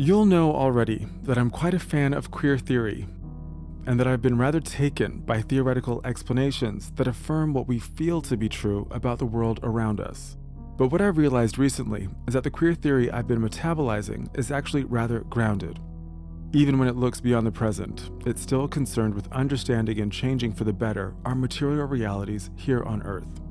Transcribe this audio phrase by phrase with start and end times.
[0.00, 3.06] You'll know already that I'm quite a fan of queer theory,
[3.84, 8.38] and that I've been rather taken by theoretical explanations that affirm what we feel to
[8.38, 10.38] be true about the world around us.
[10.78, 14.84] But what I've realized recently is that the queer theory I've been metabolizing is actually
[14.84, 15.78] rather grounded.
[16.54, 20.64] Even when it looks beyond the present, it's still concerned with understanding and changing for
[20.64, 23.42] the better our material realities here on Earth.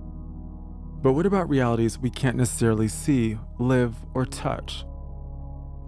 [1.03, 4.83] But what about realities we can't necessarily see, live, or touch?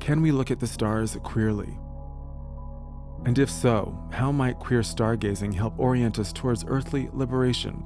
[0.02, 1.78] Can we look at the stars queerly?
[3.24, 7.86] And if so, how might queer stargazing help orient us towards earthly liberation?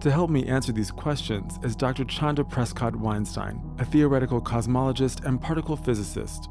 [0.00, 2.04] To help me answer these questions is Dr.
[2.04, 6.48] Chanda Prescod Weinstein, a theoretical cosmologist and particle physicist.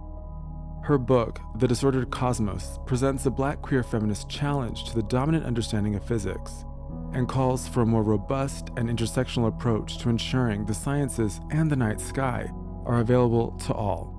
[0.84, 5.96] Her book, The Disordered Cosmos, presents a black queer feminist challenge to the dominant understanding
[5.96, 6.64] of physics
[7.12, 11.76] and calls for a more robust and intersectional approach to ensuring the sciences and the
[11.76, 12.50] night sky
[12.86, 14.14] are available to all.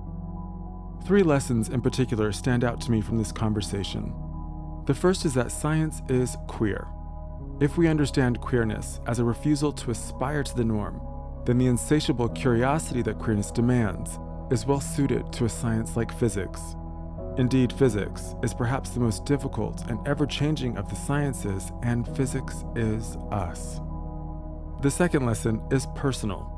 [1.05, 4.13] Three lessons in particular stand out to me from this conversation.
[4.85, 6.87] The first is that science is queer.
[7.59, 11.01] If we understand queerness as a refusal to aspire to the norm,
[11.45, 14.19] then the insatiable curiosity that queerness demands
[14.51, 16.75] is well suited to a science like physics.
[17.37, 22.65] Indeed, physics is perhaps the most difficult and ever changing of the sciences, and physics
[22.75, 23.79] is us.
[24.81, 26.56] The second lesson is personal.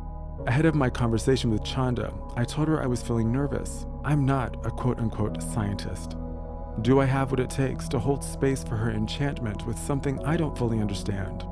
[0.49, 3.85] Ahead of my conversation with Chanda, I told her I was feeling nervous.
[4.03, 6.15] I'm not a quote unquote scientist.
[6.81, 10.37] Do I have what it takes to hold space for her enchantment with something I
[10.37, 11.43] don't fully understand?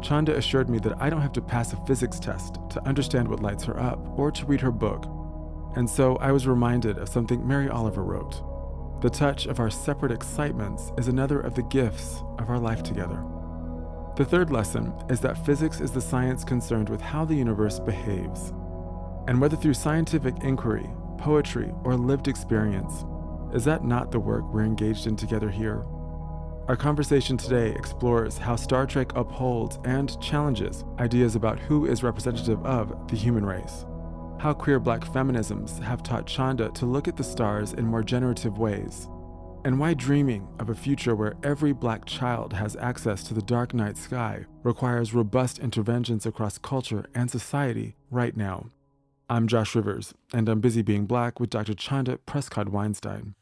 [0.00, 3.42] Chanda assured me that I don't have to pass a physics test to understand what
[3.42, 5.04] lights her up or to read her book.
[5.76, 8.42] And so I was reminded of something Mary Oliver wrote
[9.02, 13.22] The touch of our separate excitements is another of the gifts of our life together.
[14.16, 18.52] The third lesson is that physics is the science concerned with how the universe behaves.
[19.28, 23.04] And whether through scientific inquiry, poetry, or lived experience,
[23.54, 25.84] is that not the work we're engaged in together here?
[26.68, 32.64] Our conversation today explores how Star Trek upholds and challenges ideas about who is representative
[32.64, 33.86] of the human race,
[34.38, 38.58] how queer black feminisms have taught Chanda to look at the stars in more generative
[38.58, 39.08] ways,
[39.64, 43.74] and why dreaming of a future where every black child has access to the dark
[43.74, 48.66] night sky requires robust interventions across culture and society right now.
[49.28, 51.74] I'm Josh Rivers, and I'm busy being black with Dr.
[51.74, 53.34] Chanda Prescod Weinstein.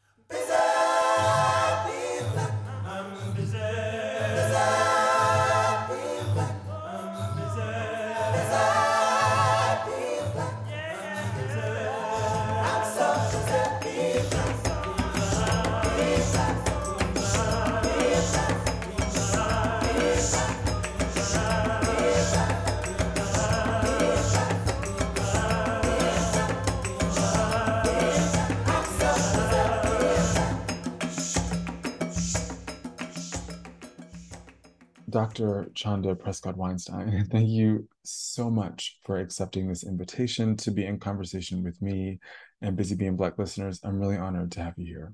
[35.09, 35.71] Dr.
[35.75, 41.63] Chanda Prescod Weinstein, thank you so much for accepting this invitation to be in conversation
[41.63, 42.19] with me
[42.61, 43.79] and Busy Being Black listeners.
[43.83, 45.13] I'm really honored to have you here.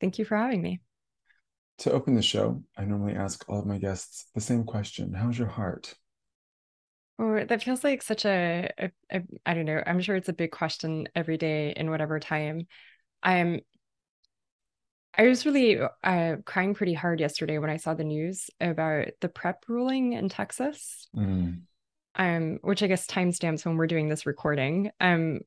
[0.00, 0.80] Thank you for having me.
[1.78, 5.38] To open the show, I normally ask all of my guests the same question How's
[5.38, 5.94] your heart?
[7.18, 10.34] Or that feels like such a, a, a I don't know, I'm sure it's a
[10.34, 12.66] big question every day in whatever time.
[13.22, 13.60] I'm
[15.16, 19.28] I was really uh, crying pretty hard yesterday when I saw the news about the
[19.28, 21.60] PrEP ruling in Texas, mm.
[22.16, 24.90] um, which I guess timestamps when we're doing this recording.
[25.00, 25.40] Um,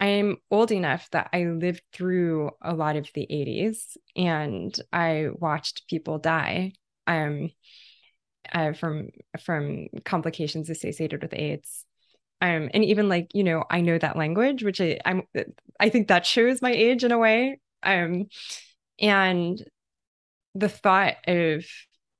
[0.00, 5.86] I'm old enough that I lived through a lot of the 80s and I watched
[5.88, 6.72] people die
[7.06, 7.50] um,
[8.50, 9.10] uh, from
[9.44, 11.84] from complications associated with AIDS.
[12.40, 15.22] Um, and even like you know, I know that language, which I, I'm
[15.78, 17.60] I think that shows my age in a way.
[17.82, 18.26] Um,
[19.00, 19.62] and
[20.54, 21.64] the thought of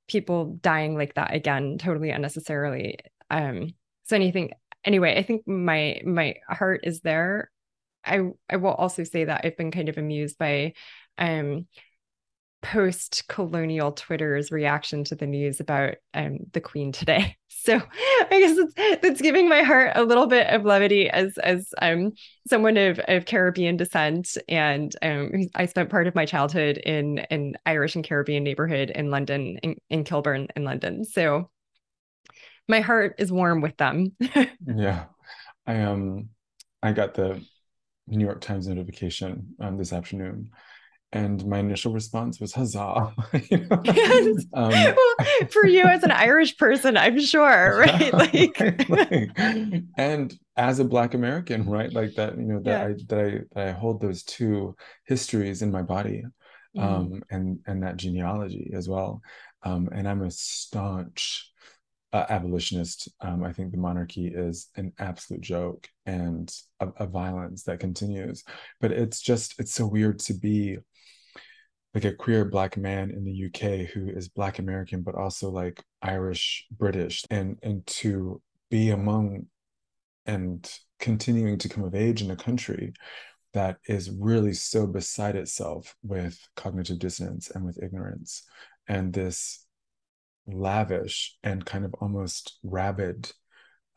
[0.07, 2.99] people dying like that again, totally unnecessarily.
[3.29, 3.73] Um,
[4.03, 4.51] so anything
[4.83, 7.51] anyway, I think my my heart is there
[8.05, 10.73] I I will also say that I've been kind of amused by
[11.17, 11.67] um
[12.61, 17.35] post colonial Twitter's reaction to the news about um, the Queen today.
[17.63, 18.73] So I guess it's,
[19.03, 22.13] it's giving my heart a little bit of levity as as um
[22.47, 27.57] someone of, of Caribbean descent, and um, I spent part of my childhood in an
[27.67, 31.05] Irish and Caribbean neighborhood in London, in, in Kilburn, in London.
[31.05, 31.51] So
[32.67, 34.15] my heart is warm with them.
[34.65, 35.05] yeah,
[35.67, 36.29] I um
[36.81, 37.45] I got the
[38.07, 40.49] New York Times notification um, this afternoon.
[41.13, 43.13] And my initial response was huzzah.
[43.49, 43.81] you know?
[43.83, 44.45] yes.
[44.53, 45.15] um, well,
[45.49, 48.13] for you as an Irish person, I'm sure, right?
[48.13, 49.31] Like, like,
[49.97, 51.91] and as a Black American, right?
[51.91, 52.85] Like that, you know, that yeah.
[52.85, 54.75] I that I that I hold those two
[55.05, 56.23] histories in my body,
[56.77, 56.81] mm.
[56.81, 59.21] um, and and that genealogy as well.
[59.63, 61.51] Um, and I'm a staunch
[62.13, 63.09] uh, abolitionist.
[63.21, 68.43] Um, I think the monarchy is an absolute joke and a, a, violence that continues.
[68.81, 70.77] But it's just, it's so weird to be
[71.93, 75.83] like a queer black man in the UK who is black American, but also like
[76.01, 77.23] Irish British.
[77.29, 79.47] And, and to be among
[80.25, 82.93] and continuing to come of age in a country
[83.53, 88.43] that is really so beside itself with cognitive dissonance and with ignorance
[88.87, 89.65] and this
[90.47, 93.31] lavish and kind of almost rabid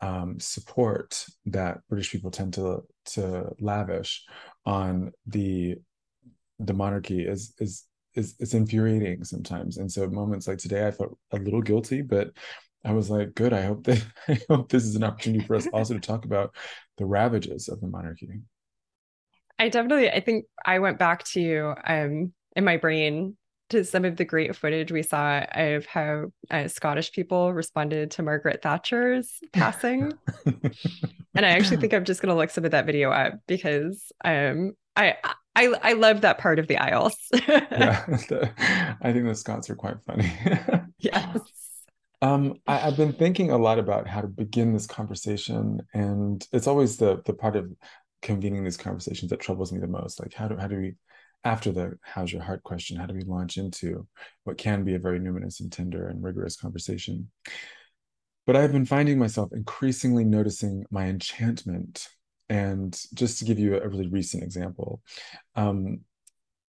[0.01, 4.23] um, support that British people tend to to lavish
[4.65, 5.75] on the
[6.59, 7.85] the monarchy is is
[8.15, 9.77] is it's infuriating sometimes.
[9.77, 12.31] And so moments like today, I felt a little guilty, but
[12.83, 13.53] I was like, good.
[13.53, 16.55] I hope that I hope this is an opportunity for us also to talk about
[16.97, 18.41] the ravages of the monarchy.
[19.57, 23.35] I definitely, I think I went back to um in my brain
[23.69, 28.23] to some of the great footage we saw of how uh, Scottish people responded to
[28.23, 30.13] Margaret Thatcher's passing.
[30.45, 34.11] and I actually think I'm just going to look some of that video up because
[34.23, 35.15] um, I
[35.55, 37.15] I I love that part of the Isles.
[37.33, 38.51] yeah, the,
[39.01, 40.31] I think the Scots are quite funny.
[40.99, 41.39] yes.
[42.21, 46.67] Um, I, have been thinking a lot about how to begin this conversation, and it's
[46.67, 47.71] always the the part of
[48.21, 50.19] convening these conversations that troubles me the most.
[50.19, 50.95] Like, how do how do we
[51.43, 54.07] after the how's your heart question, how do we launch into
[54.43, 57.29] what can be a very numinous and tender and rigorous conversation?
[58.47, 62.09] But I've been finding myself increasingly noticing my enchantment.
[62.49, 65.01] And just to give you a really recent example,
[65.55, 66.01] um,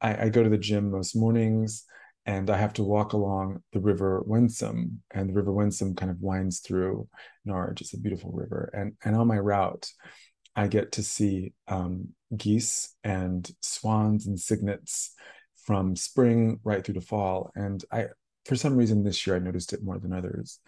[0.00, 1.85] I, I go to the gym most mornings
[2.26, 6.21] and I have to walk along the River Wensum, and the River Wensum kind of
[6.21, 7.06] winds through
[7.44, 7.81] Norwich.
[7.82, 9.91] It's a beautiful river, and and on my route,
[10.56, 15.12] I get to see um, geese and swans and cygnets
[15.67, 17.50] from spring right through to fall.
[17.55, 18.06] And I,
[18.44, 20.61] for some reason, this year I noticed it more than others.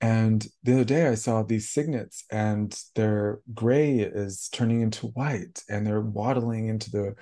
[0.00, 5.62] And the other day I saw these cygnets and their gray is turning into white
[5.70, 7.14] and they're waddling into the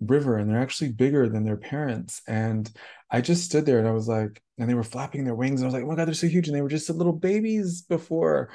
[0.00, 2.20] river and they're actually bigger than their parents.
[2.26, 2.70] And
[3.10, 5.66] I just stood there and I was like, and they were flapping their wings and
[5.66, 6.48] I was like, oh my God, they're so huge.
[6.48, 8.50] And they were just little babies before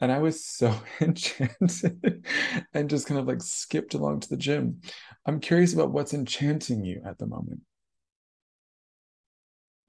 [0.00, 2.26] and I was so enchanted
[2.72, 4.80] and just kind of like skipped along to the gym.
[5.26, 7.60] I'm curious about what's enchanting you at the moment.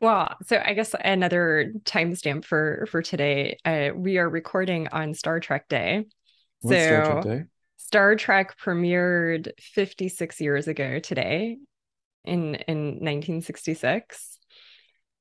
[0.02, 3.58] Well, so I guess another timestamp for for today.
[3.66, 6.06] Uh, we are recording on Star Trek Day.
[6.62, 7.44] What's so Star Trek Day?
[7.78, 11.58] Star Trek premiered 56 years ago today,
[12.24, 14.40] in in 1966.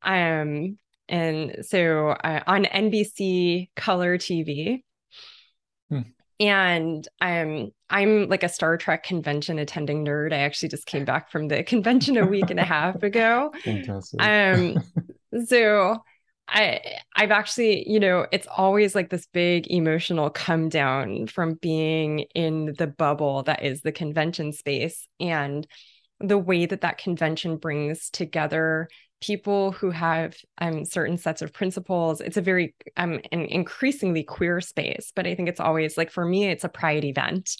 [0.02, 4.82] Um, and so uh, on NBC Color TV.
[5.88, 6.00] Hmm.
[6.38, 10.32] And um, I'm like a Star Trek convention attending nerd.
[10.32, 13.52] I actually just came back from the convention a week and a half ago.
[13.64, 14.22] Fantastic.
[14.22, 14.76] Um,
[15.46, 16.02] so
[16.48, 16.80] I
[17.14, 22.74] I've actually, you know, it's always like this big emotional come down from being in
[22.78, 25.66] the bubble that is the convention space and
[26.20, 28.88] the way that that convention brings together
[29.20, 32.20] people who have um, certain sets of principles.
[32.20, 36.24] It's a very um, an increasingly queer space, but I think it's always like for
[36.24, 37.50] me, it's a pride event,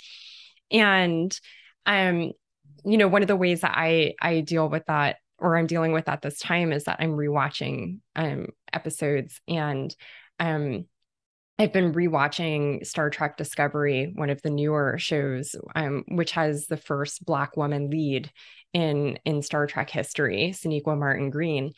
[0.71, 1.39] and
[1.87, 2.33] um,
[2.85, 5.93] you know, one of the ways that I I deal with that or I'm dealing
[5.93, 9.95] with at this time is that I'm rewatching um episodes and
[10.41, 10.87] um
[11.59, 16.77] I've been rewatching Star Trek Discovery, one of the newer shows, um, which has the
[16.77, 18.31] first Black woman lead
[18.73, 21.73] in in Star Trek history, Sonequa Martin Green,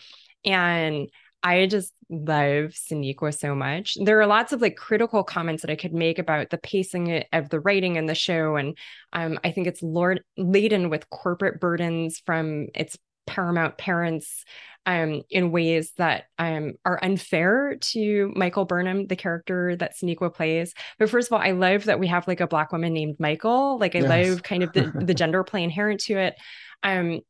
[0.44, 1.08] and
[1.42, 3.96] I just love Sonequa so much.
[3.98, 7.48] There are lots of like critical comments that I could make about the pacing of
[7.48, 8.76] the writing in the show, and
[9.14, 12.98] um, I think it's lord laden with corporate burdens from its
[13.30, 14.44] Paramount parents
[14.86, 20.74] um, in ways that um, are unfair to Michael Burnham, the character that Sonequa plays.
[20.98, 23.78] But first of all, I love that we have like a black woman named Michael.
[23.78, 24.28] Like I yes.
[24.28, 26.34] love kind of the, the gender play inherent to it.
[26.82, 27.20] Um,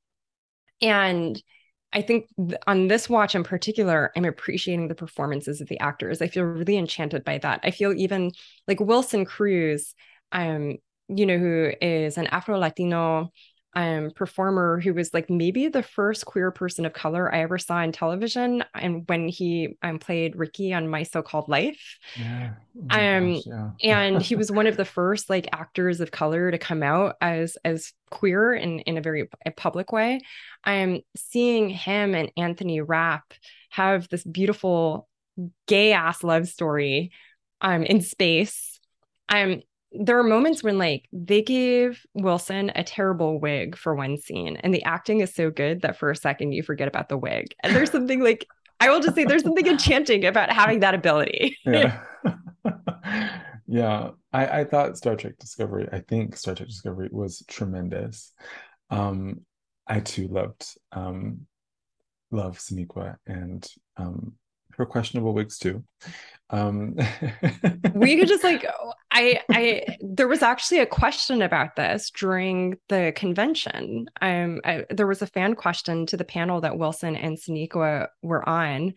[0.80, 1.42] and
[1.92, 6.22] I think th- on this watch in particular, I'm appreciating the performances of the actors.
[6.22, 7.60] I feel really enchanted by that.
[7.64, 8.30] I feel even
[8.68, 9.94] like Wilson Cruz,
[10.30, 10.76] um,
[11.08, 13.32] you know, who is an Afro Latino
[13.74, 17.76] um performer who was like maybe the first queer person of color I ever saw
[17.76, 21.98] on television and when he um played Ricky on My So-Called Life.
[22.18, 22.54] Yeah.
[22.90, 23.70] Oh um gosh, yeah.
[23.80, 27.56] and he was one of the first like actors of color to come out as
[27.64, 30.20] as queer in in a very a public way.
[30.64, 33.32] I'm seeing him and Anthony Rapp
[33.70, 35.08] have this beautiful
[35.68, 37.12] gay ass love story
[37.60, 38.80] um in space.
[39.28, 39.62] Um
[39.92, 44.72] there are moments when like they gave Wilson a terrible wig for one scene and
[44.72, 47.54] the acting is so good that for a second you forget about the wig.
[47.62, 48.46] And there's something like
[48.78, 51.56] I will just say there's something enchanting about having that ability.
[51.66, 52.00] yeah.
[53.66, 54.10] yeah.
[54.32, 58.32] I, I thought Star Trek Discovery, I think Star Trek Discovery was tremendous.
[58.90, 59.44] Um,
[59.86, 61.46] I too loved um
[62.30, 63.66] love Sonequa and
[63.96, 64.34] um
[64.80, 65.84] her questionable wigs too.
[66.50, 66.96] Um
[67.94, 68.66] we could just like
[69.10, 74.10] I I there was actually a question about this during the convention.
[74.20, 78.46] Um I, there was a fan question to the panel that Wilson and Sonequa were
[78.48, 78.94] on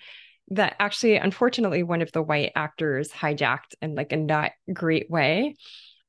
[0.49, 5.55] that actually unfortunately one of the white actors hijacked in like a not great way.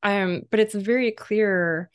[0.02, 1.90] Um but it's very clear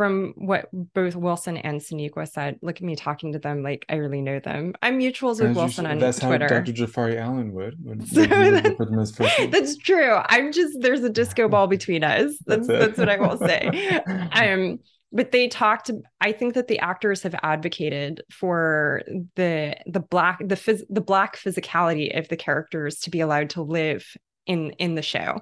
[0.00, 3.96] from what both Wilson and Sonequa said, look at me talking to them like I
[3.96, 4.72] really know them.
[4.80, 6.48] I'm mutuals with As Wilson on that's Twitter.
[6.48, 6.72] That's how Dr.
[6.72, 7.76] Jafari Allen would.
[7.84, 10.16] would, so that, that's true.
[10.24, 12.32] I'm just there's a disco ball between us.
[12.46, 14.00] That's that's, that's what I will say.
[14.32, 14.78] um,
[15.12, 15.90] but they talked.
[16.18, 19.02] I think that the actors have advocated for
[19.36, 23.60] the the black the phys, the black physicality of the characters to be allowed to
[23.60, 24.16] live
[24.50, 25.40] in in the show.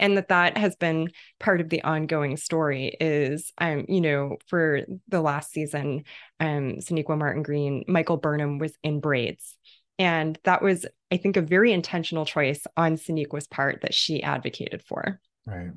[0.00, 4.80] And that that has been part of the ongoing story is um you know for
[5.08, 6.02] the last season
[6.40, 9.56] um Sonequa Martin Green Michael Burnham was in braids.
[9.98, 14.82] And that was I think a very intentional choice on Sonequa's part that she advocated
[14.82, 15.20] for.
[15.46, 15.70] Right.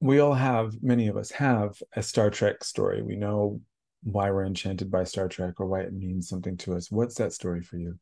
[0.00, 3.02] We all have many of us have a Star Trek story.
[3.02, 3.60] We know
[4.02, 6.90] why we're enchanted by Star Trek or why it means something to us.
[6.90, 7.98] What's that story for you?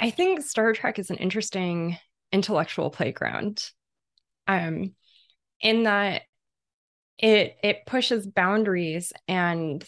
[0.00, 1.98] I think Star Trek is an interesting
[2.32, 3.62] intellectual playground.
[4.46, 4.94] Um,
[5.60, 6.22] in that
[7.18, 9.84] it it pushes boundaries and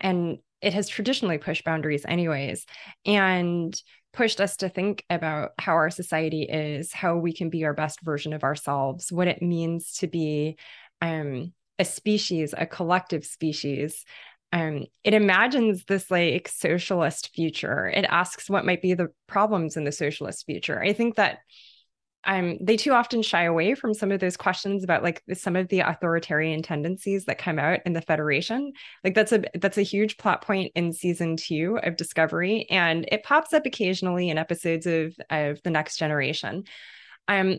[0.00, 2.66] and it has traditionally pushed boundaries anyways
[3.04, 3.80] and
[4.12, 8.00] pushed us to think about how our society is how we can be our best
[8.02, 10.56] version of ourselves what it means to be
[11.02, 14.04] um, a species a collective species.
[14.52, 17.88] Um, it imagines this like socialist future.
[17.88, 20.82] It asks what might be the problems in the socialist future.
[20.82, 21.38] I think that
[22.24, 25.68] um, they too often shy away from some of those questions about like some of
[25.68, 28.72] the authoritarian tendencies that come out in the Federation.
[29.02, 33.22] Like that's a that's a huge plot point in season two of Discovery, and it
[33.22, 36.64] pops up occasionally in episodes of of the Next Generation.
[37.26, 37.58] Um,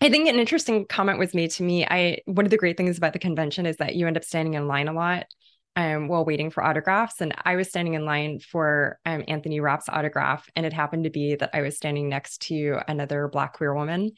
[0.00, 1.84] I think an interesting comment was made to me.
[1.84, 4.54] I one of the great things about the convention is that you end up standing
[4.54, 5.26] in line a lot
[5.76, 7.20] um, while waiting for autographs.
[7.20, 11.10] And I was standing in line for um, Anthony Rapp's autograph, and it happened to
[11.10, 14.12] be that I was standing next to another Black queer woman.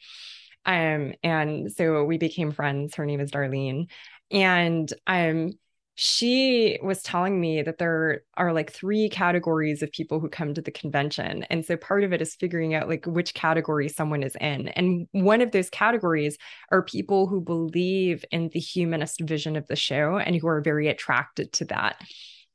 [0.65, 2.95] Um, and so we became friends.
[2.95, 3.87] Her name is Darlene.
[4.31, 5.51] And um,
[5.95, 10.61] she was telling me that there are like three categories of people who come to
[10.61, 14.35] the convention and so part of it is figuring out like which category someone is
[14.41, 16.37] in and one of those categories
[16.69, 20.89] are people who believe in the humanist vision of the show and who are very
[20.89, 21.95] attracted to that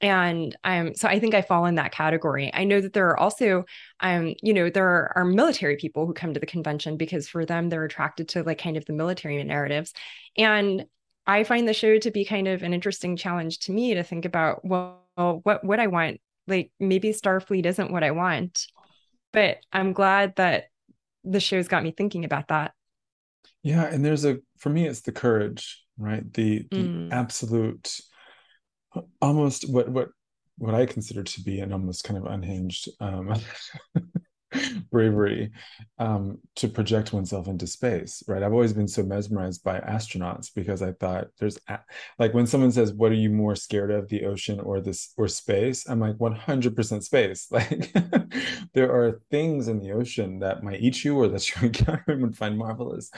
[0.02, 2.50] and um, so I think I fall in that category.
[2.54, 3.66] I know that there are also,
[4.00, 7.44] um, you know, there are, are, military people who come to the convention because for
[7.44, 9.92] them they're attracted to like kind of the military narratives,
[10.38, 10.86] and
[11.26, 14.24] I find the show to be kind of an interesting challenge to me to think
[14.24, 16.20] about, well, what would I want?
[16.46, 18.66] Like maybe Starfleet isn't what I want,
[19.32, 20.64] but I'm glad that
[21.22, 22.72] the show's got me thinking about that.
[23.62, 26.30] Yeah, and there's a for me it's the courage, right?
[26.32, 27.12] The, the mm.
[27.12, 28.00] absolute
[29.20, 30.08] almost what what
[30.58, 33.34] what I consider to be an almost kind of unhinged um
[34.90, 35.50] bravery
[35.98, 38.42] um, to project oneself into space, right?
[38.42, 41.58] I've always been so mesmerized by astronauts because I thought there's
[42.18, 45.28] like when someone says, "What are you more scared of, the ocean or this or
[45.28, 47.48] space?" I'm like 100% space.
[47.60, 47.92] Like
[48.74, 52.22] there are things in the ocean that might eat you or that you encounter and
[52.22, 53.10] would find marvelous,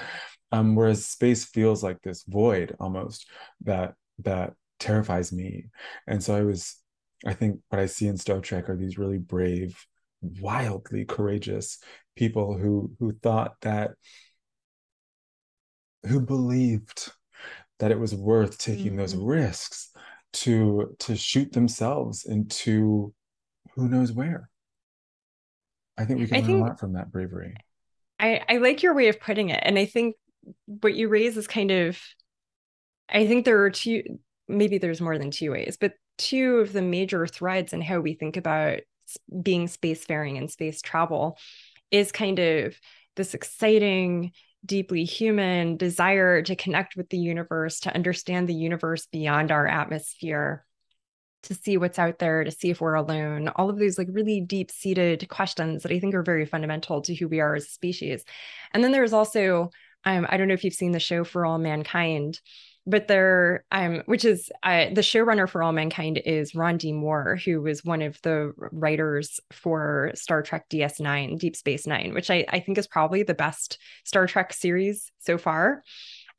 [0.50, 3.28] um, whereas space feels like this void almost
[3.62, 5.66] that that terrifies me.
[6.06, 6.76] And so I was,
[7.24, 9.86] I think what I see in Star Trek are these really brave
[10.22, 11.78] wildly courageous
[12.16, 13.92] people who who thought that
[16.06, 17.12] who believed
[17.78, 18.98] that it was worth taking mm-hmm.
[18.98, 19.90] those risks
[20.32, 23.12] to to shoot themselves into
[23.74, 24.48] who knows where
[25.98, 27.54] i think we can I learn think, a lot from that bravery
[28.18, 30.16] i i like your way of putting it and i think
[30.66, 31.98] what you raise is kind of
[33.08, 34.02] i think there are two
[34.48, 38.14] maybe there's more than two ways but two of the major threads in how we
[38.14, 38.80] think about
[39.42, 41.38] being spacefaring and space travel
[41.90, 42.76] is kind of
[43.16, 44.32] this exciting
[44.64, 50.64] deeply human desire to connect with the universe to understand the universe beyond our atmosphere
[51.42, 53.48] to see what's out there to see if we're alone.
[53.48, 57.14] All of these like really deep seated questions that i think are very fundamental to
[57.14, 58.24] who we are as a species.
[58.72, 59.70] And then there's also
[60.04, 62.40] um, i don't know if you've seen the show for all mankind
[62.86, 67.36] but there um which is uh, the showrunner for all mankind is ron d moore
[67.44, 72.44] who was one of the writers for star trek ds9 deep space nine which i,
[72.48, 75.82] I think is probably the best star trek series so far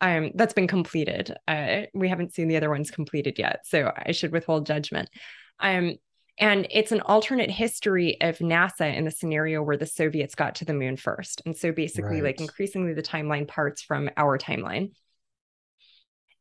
[0.01, 4.11] um that's been completed uh we haven't seen the other ones completed yet so i
[4.11, 5.09] should withhold judgment
[5.59, 5.95] um
[6.39, 10.65] and it's an alternate history of NASA in the scenario where the Soviets got to
[10.65, 11.43] the moon first.
[11.45, 12.23] And so basically, right.
[12.23, 14.93] like increasingly the timeline parts from our timeline.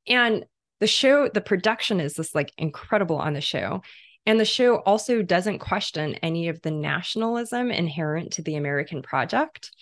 [0.07, 0.45] And
[0.81, 3.83] the show, the production is this like incredible on the show.
[4.27, 9.73] And the show also doesn't question any of the nationalism inherent to the American project.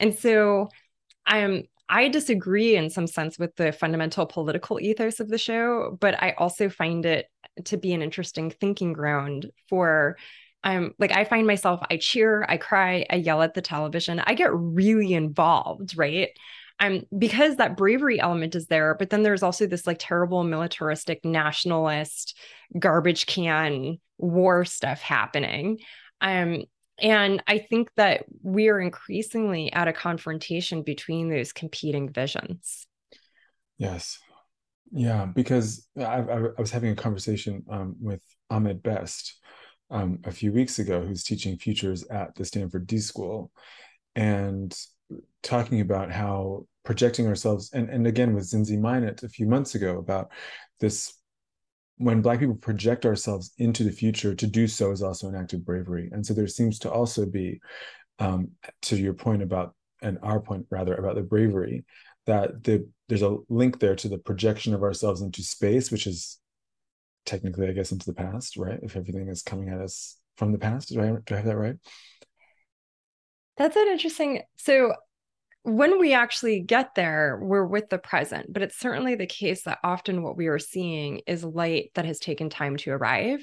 [0.00, 0.68] And so
[1.26, 6.20] I'm I disagree in some sense with the fundamental political ethos of the show, but
[6.22, 7.26] I also find it
[7.66, 10.16] to be an interesting thinking ground for
[10.62, 14.18] I'm like I find myself I cheer, I cry, I yell at the television.
[14.18, 16.30] I get really involved, right?
[16.80, 21.24] Um, because that bravery element is there, but then there's also this like terrible militaristic
[21.24, 22.36] nationalist
[22.78, 25.78] garbage can war stuff happening.
[26.20, 26.64] Um,
[26.98, 32.86] and I think that we are increasingly at a confrontation between those competing visions.
[33.78, 34.18] Yes.
[34.92, 39.40] Yeah, because I, I, I was having a conversation um, with Ahmed Best
[39.90, 43.50] um, a few weeks ago, who's teaching futures at the Stanford D School.
[44.14, 44.72] And
[45.44, 49.98] talking about how projecting ourselves and, and again with Zinzi Meinert a few months ago
[49.98, 50.30] about
[50.80, 51.14] this
[51.98, 55.52] when black people project ourselves into the future to do so is also an act
[55.52, 56.10] of bravery.
[56.12, 57.60] And so there seems to also be
[58.18, 58.50] um,
[58.82, 61.84] to your point about and our point rather about the bravery
[62.26, 66.38] that the there's a link there to the projection of ourselves into space which is
[67.26, 68.78] technically i guess into the past right?
[68.82, 71.56] If everything is coming at us from the past do i, do I have that
[71.56, 71.76] right?
[73.56, 74.42] That's an interesting.
[74.56, 74.94] So
[75.64, 79.78] when we actually get there, we're with the present, but it's certainly the case that
[79.82, 83.40] often what we are seeing is light that has taken time to arrive.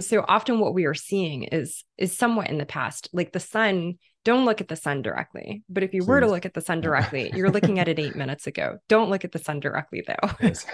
[0.00, 3.08] So often what we are seeing is is somewhat in the past.
[3.12, 5.62] Like the sun don't look at the sun directly.
[5.68, 6.08] But if you Please.
[6.08, 8.78] were to look at the sun directly, you're looking at it eight minutes ago.
[8.88, 10.30] Don't look at the sun directly, though.
[10.42, 10.66] yes.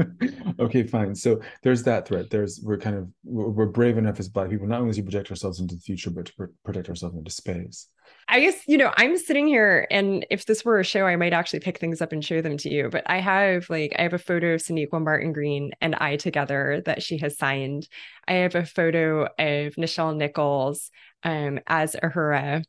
[0.60, 1.14] okay, fine.
[1.14, 2.30] So there's that threat.
[2.30, 5.60] There's we're kind of we're brave enough as Black people not only to project ourselves
[5.60, 7.88] into the future, but to pr- protect ourselves into space.
[8.28, 11.32] I guess you know I'm sitting here, and if this were a show, I might
[11.32, 12.88] actually pick things up and show them to you.
[12.90, 16.82] But I have like I have a photo of Sonequa Martin Green and I together
[16.86, 17.88] that she has signed.
[18.26, 20.90] I have a photo of Nichelle Nichols
[21.22, 22.64] um, as Uhura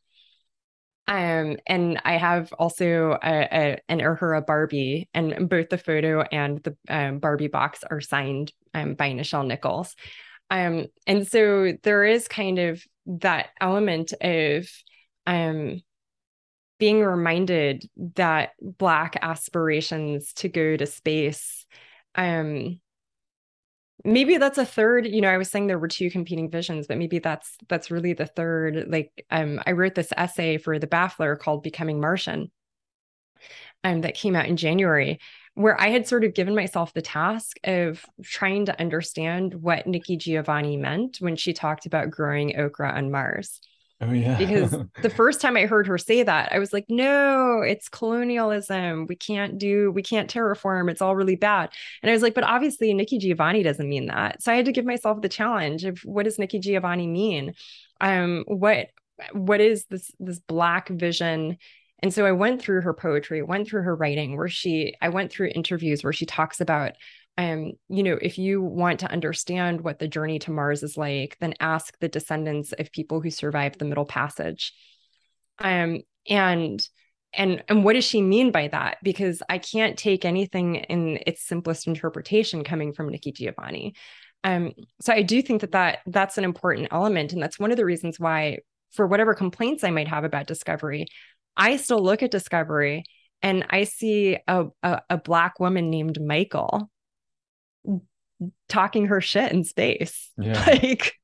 [1.08, 6.62] um, and I have also a, a, an Uhura Barbie, and both the photo and
[6.62, 9.96] the um, Barbie box are signed um, by Nichelle Nichols.
[10.50, 14.68] Um, and so there is kind of that element of
[15.28, 15.80] um,
[16.80, 21.66] being reminded that Black aspirations to go to space
[22.16, 22.80] um,
[24.04, 26.98] maybe that's a third you know i was saying there were two competing visions but
[26.98, 31.38] maybe that's that's really the third like um i wrote this essay for the baffler
[31.38, 32.50] called becoming martian
[33.82, 35.18] um that came out in january
[35.54, 40.16] where i had sort of given myself the task of trying to understand what nikki
[40.16, 43.60] giovanni meant when she talked about growing okra on mars
[44.00, 44.38] Oh yeah.
[44.38, 44.70] because
[45.02, 49.06] the first time I heard her say that, I was like, no, it's colonialism.
[49.06, 50.90] We can't do, we can't terraform.
[50.90, 51.70] It's all really bad.
[52.02, 54.42] And I was like, but obviously Nikki Giovanni doesn't mean that.
[54.42, 57.54] So I had to give myself the challenge of what does Nikki Giovanni mean?
[58.00, 58.90] Um, what
[59.32, 61.58] what is this this black vision
[62.00, 65.30] and so i went through her poetry went through her writing where she i went
[65.30, 66.92] through interviews where she talks about
[67.38, 71.36] um you know if you want to understand what the journey to mars is like
[71.40, 74.74] then ask the descendants of people who survived the middle passage.
[75.60, 76.86] Um and
[77.32, 78.98] and and what does she mean by that?
[79.02, 83.94] Because i can't take anything in its simplest interpretation coming from nikki giovanni.
[84.44, 87.76] Um so i do think that that that's an important element and that's one of
[87.76, 88.58] the reasons why
[88.92, 91.06] for whatever complaints i might have about discovery
[91.56, 93.04] i still look at discovery
[93.42, 96.90] and i see a, a, a black woman named michael
[98.68, 100.62] talking her shit in space Yeah.
[100.66, 101.14] like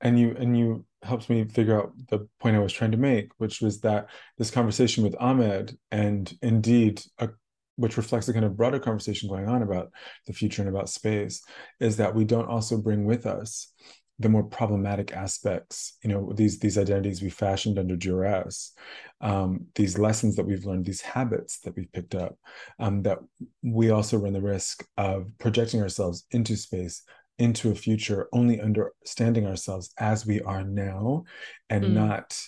[0.00, 3.30] and you and you helped me figure out the point I was trying to make,
[3.38, 4.08] which was that
[4.38, 7.30] this conversation with Ahmed, and indeed, a,
[7.76, 9.90] which reflects a kind of broader conversation going on about
[10.26, 11.42] the future and about space,
[11.80, 13.72] is that we don't also bring with us
[14.20, 15.96] the more problematic aspects.
[16.04, 18.72] You know, these these identities we fashioned under duress,
[19.20, 22.36] um, these lessons that we've learned, these habits that we've picked up,
[22.78, 23.18] um, that
[23.62, 27.02] we also run the risk of projecting ourselves into space
[27.38, 31.24] into a future only understanding ourselves as we are now
[31.70, 31.94] and Mm.
[31.94, 32.38] not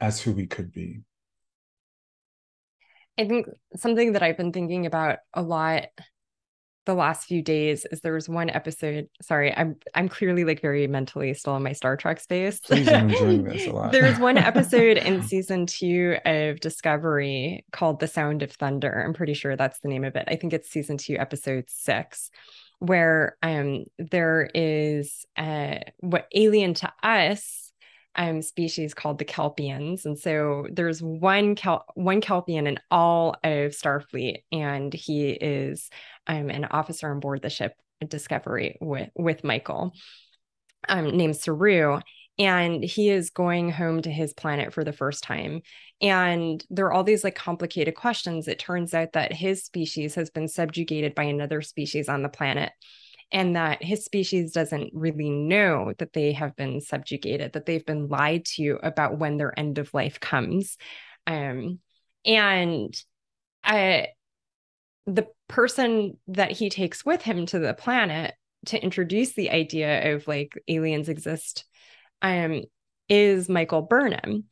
[0.00, 1.00] as who we could be.
[3.18, 5.84] I think something that I've been thinking about a lot
[6.86, 9.08] the last few days is there was one episode.
[9.22, 12.60] Sorry, I'm I'm clearly like very mentally still in my Star Trek space.
[12.60, 13.92] Please, I'm enjoying this a lot.
[13.92, 19.02] there was one episode in season two of Discovery called The Sound of Thunder.
[19.04, 20.24] I'm pretty sure that's the name of it.
[20.28, 22.30] I think it's season two, episode six,
[22.80, 27.63] where um there is uh what alien to us
[28.16, 30.04] um species called the Kelpians.
[30.04, 35.90] And so there's one Kel one Kelpian in all of Starfleet, and he is
[36.26, 37.74] um an officer on board the ship
[38.08, 39.92] Discovery with with Michael,
[40.88, 42.00] um, named Saru.
[42.36, 45.62] And he is going home to his planet for the first time.
[46.00, 48.48] And there are all these like complicated questions.
[48.48, 52.72] It turns out that his species has been subjugated by another species on the planet
[53.34, 58.06] and that his species doesn't really know that they have been subjugated, that they've been
[58.06, 60.78] lied to about when their end of life comes.
[61.26, 61.80] Um,
[62.24, 62.94] and
[63.64, 64.08] I,
[65.06, 68.34] the person that he takes with him to the planet
[68.66, 71.64] to introduce the idea of like aliens exist
[72.22, 72.62] um,
[73.08, 74.44] is Michael Burnham.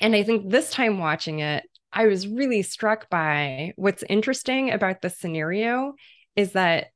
[0.00, 5.02] And I think this time watching it, I was really struck by what's interesting about
[5.02, 5.92] the scenario
[6.34, 6.86] is that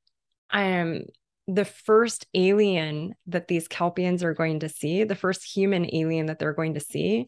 [0.53, 1.03] um
[1.49, 6.39] the first alien that these Kelpians are going to see, the first human alien that
[6.39, 7.27] they're going to see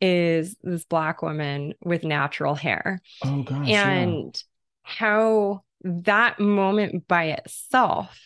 [0.00, 3.00] is this black woman with natural hair.
[3.24, 3.88] oh gosh, yeah.
[3.88, 4.42] and
[4.82, 8.18] how that moment by itself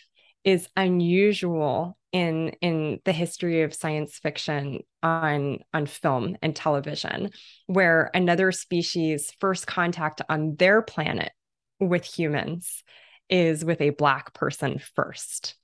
[0.45, 7.31] is unusual in in the history of science fiction on on film and television
[7.67, 11.33] where another species first contact on their planet
[11.81, 12.85] with humans
[13.29, 15.57] is with a black person first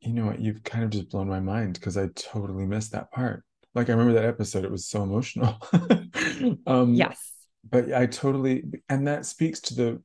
[0.00, 0.40] You know what?
[0.40, 3.44] You've kind of just blown my mind because I totally missed that part.
[3.74, 5.56] Like I remember that episode; it was so emotional.
[6.66, 7.32] um, yes
[7.70, 10.02] but I totally, and that speaks to the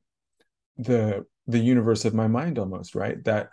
[0.78, 3.24] the the universe of my mind almost, right?
[3.26, 3.50] That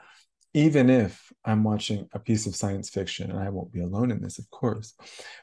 [0.54, 4.20] even if I'm watching a piece of science fiction, and I won't be alone in
[4.20, 4.94] this, of course,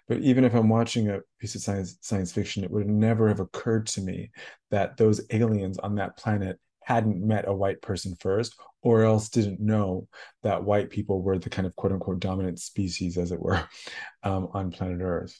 [0.08, 3.40] but even if I'm watching a piece of science science fiction, it would never have
[3.40, 4.32] occurred to me
[4.72, 9.60] that those aliens on that planet hadn't met a white person first, or else didn't
[9.60, 10.08] know
[10.44, 13.68] that white people were the kind of quote unquote dominant species, as it were,
[14.24, 15.40] um, on planet Earth.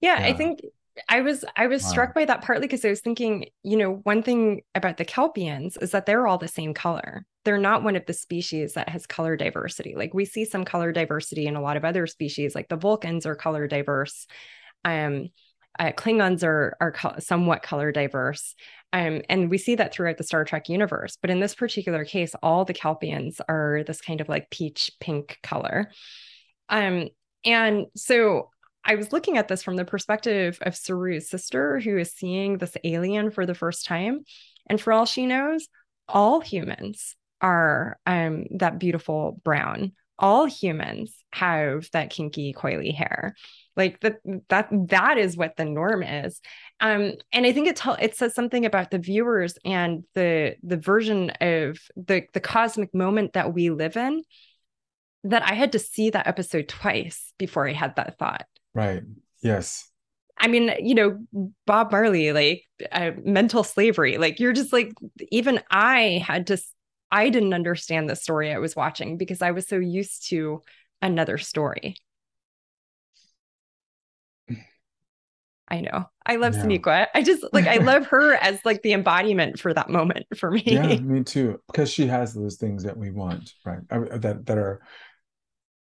[0.00, 0.60] Yeah, I think
[1.08, 1.86] I was I was Wow.
[1.86, 5.80] struck by that partly because I was thinking, you know, one thing about the Kelpians
[5.80, 7.24] is that they're all the same color.
[7.44, 9.94] They're not one of the species that has color diversity.
[9.96, 13.26] Like we see some color diversity in a lot of other species, like the Vulcans
[13.26, 14.26] are color diverse.
[14.84, 15.28] Um,
[15.78, 18.54] uh, Klingons are are co- somewhat color diverse,
[18.92, 21.18] um, and we see that throughout the Star Trek universe.
[21.20, 25.38] But in this particular case, all the Kelpians are this kind of like peach pink
[25.42, 25.90] color.
[26.68, 27.08] Um,
[27.44, 28.50] and so
[28.84, 32.76] I was looking at this from the perspective of Saru's sister, who is seeing this
[32.84, 34.24] alien for the first time.
[34.68, 35.68] And for all she knows,
[36.08, 39.92] all humans are um, that beautiful brown.
[40.18, 43.34] All humans have that kinky, coily hair.
[43.78, 44.16] Like that,
[44.48, 46.40] that that is what the norm is.
[46.80, 50.76] Um, and I think it tell it says something about the viewers and the the
[50.76, 54.24] version of the the cosmic moment that we live in.
[55.24, 58.46] That I had to see that episode twice before I had that thought.
[58.74, 59.02] Right.
[59.42, 59.88] Yes.
[60.38, 61.18] I mean, you know,
[61.66, 62.62] Bob Marley, like
[62.92, 64.18] uh, mental slavery.
[64.18, 64.92] Like you're just like,
[65.30, 66.58] even I had to,
[67.10, 70.62] I didn't understand the story I was watching because I was so used to
[71.02, 71.96] another story.
[75.70, 76.08] I know.
[76.24, 76.64] I love yeah.
[76.64, 77.06] Sonequa.
[77.14, 80.62] I just like I love her as like the embodiment for that moment for me.
[80.64, 81.60] Yeah, me too.
[81.66, 83.80] Because she has those things that we want, right?
[83.88, 84.80] That that are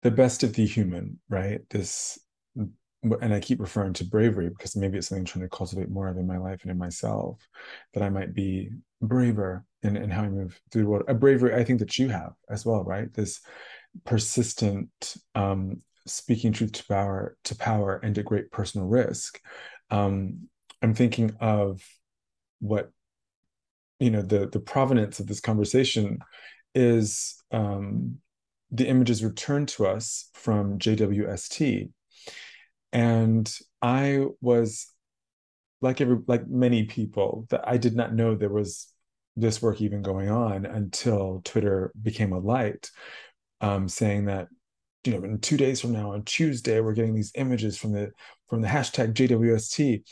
[0.03, 1.61] the best of the human, right?
[1.69, 2.19] This
[2.55, 6.07] and I keep referring to bravery because maybe it's something I'm trying to cultivate more
[6.07, 7.45] of in my life and in myself,
[7.93, 8.69] that I might be
[9.01, 11.05] braver in, in how I move through the world.
[11.09, 13.13] A bravery I think that you have as well, right?
[13.13, 13.41] This
[14.05, 19.39] persistent um, speaking truth to power to power and at great personal risk
[19.89, 20.47] um,
[20.81, 21.81] i'm thinking of
[22.59, 22.91] what
[23.99, 26.19] you know the the provenance of this conversation
[26.75, 28.17] is um,
[28.71, 31.91] the images returned to us from jwst
[32.91, 34.87] and i was
[35.81, 38.87] like every like many people that i did not know there was
[39.35, 42.89] this work even going on until twitter became a light
[43.61, 44.47] um, saying that
[45.05, 48.11] you know in two days from now on tuesday we're getting these images from the
[48.53, 50.03] from the hashtag jwst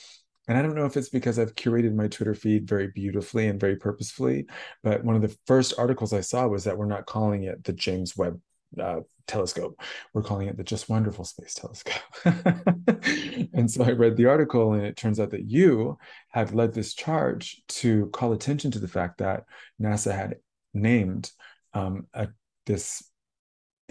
[0.48, 3.60] and i don't know if it's because i've curated my twitter feed very beautifully and
[3.60, 4.48] very purposefully
[4.82, 7.74] but one of the first articles i saw was that we're not calling it the
[7.74, 8.42] james webb
[8.80, 9.80] uh, telescope.
[10.14, 12.02] We're calling it the just wonderful space telescope.
[13.54, 15.98] And so i read the article and it turns out that you
[16.30, 19.44] had led this charge to call attention to the fact that
[19.82, 20.38] nasa had
[20.74, 21.32] named
[21.74, 22.30] um, a,
[22.66, 23.04] this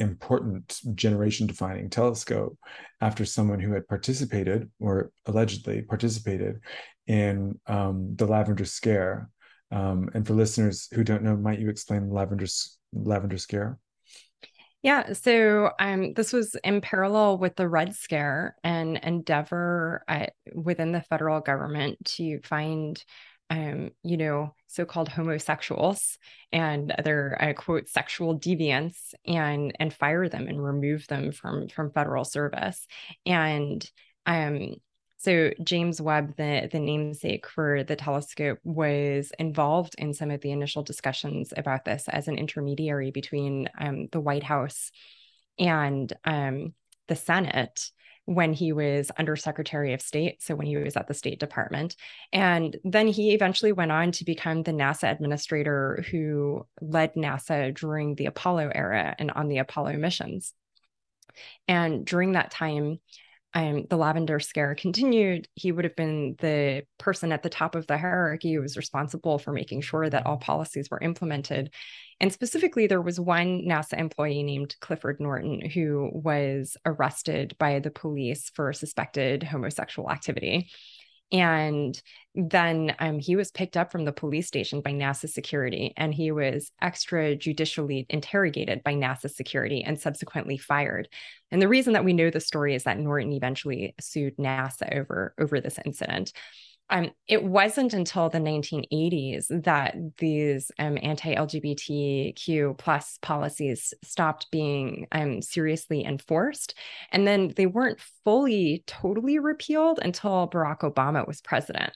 [0.01, 2.59] important generation defining telescope
[3.01, 6.61] after someone who had participated or allegedly participated
[7.07, 9.29] in um, the lavender scare.
[9.71, 12.47] Um, and for listeners who don't know might you explain the lavender
[12.93, 13.79] lavender scare?
[14.83, 20.93] Yeah, so um, this was in parallel with the Red Scare and endeavor at, within
[20.93, 23.03] the federal government to find
[23.51, 26.17] um, you know, so-called homosexuals
[26.53, 31.91] and other uh, quote sexual deviants and and fire them and remove them from from
[31.91, 32.87] federal service.
[33.27, 33.89] And
[34.25, 34.77] um,
[35.19, 40.53] so James Webb, the the namesake for the telescope, was involved in some of the
[40.53, 44.93] initial discussions about this as an intermediary between um, the White House
[45.59, 46.73] and um,
[47.09, 47.91] the Senate
[48.27, 51.97] when he was Undersecretary of State, so when he was at the State Department.
[52.33, 58.15] And then he eventually went on to become the NASA administrator who led NASA during
[58.15, 60.53] the Apollo era and on the Apollo missions.
[61.67, 62.99] And during that time,
[63.53, 67.87] um, the lavender scare continued, he would have been the person at the top of
[67.87, 71.73] the hierarchy who was responsible for making sure that all policies were implemented.
[72.21, 77.91] And specifically, there was one NASA employee named Clifford Norton who was arrested by the
[77.91, 80.69] police for suspected homosexual activity.
[81.33, 82.01] And
[82.35, 86.33] then um, he was picked up from the police station by NASA security and he
[86.33, 91.09] was extrajudicially interrogated by NASA security and subsequently fired.
[91.53, 95.35] And the reason that we know the story is that Norton eventually sued NASA over,
[95.39, 96.33] over this incident.
[96.91, 105.41] Um, it wasn't until the 1980s that these um, anti-LGBTQ plus policies stopped being um,
[105.41, 106.75] seriously enforced,
[107.13, 111.93] and then they weren't fully totally repealed until Barack Obama was president.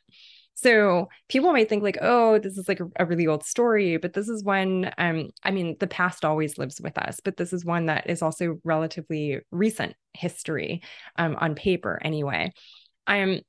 [0.57, 4.29] So people might think like, oh, this is like a, really old story, but this
[4.29, 4.91] is one.
[4.99, 8.23] Um, I mean, the past always lives with us, but this is one that is
[8.23, 10.83] also relatively recent history
[11.17, 12.53] um, on paper, anyway.
[13.09, 13.41] Um,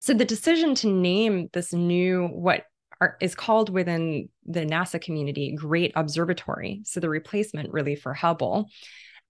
[0.00, 2.64] so the decision to name this new what
[3.00, 8.68] are, is called within the NASA community Great Observatory, so the replacement really for Hubble,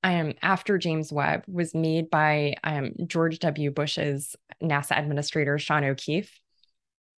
[0.05, 3.71] um, after James Webb was made by um, George W.
[3.71, 6.39] Bush's NASA administrator Sean O'Keefe.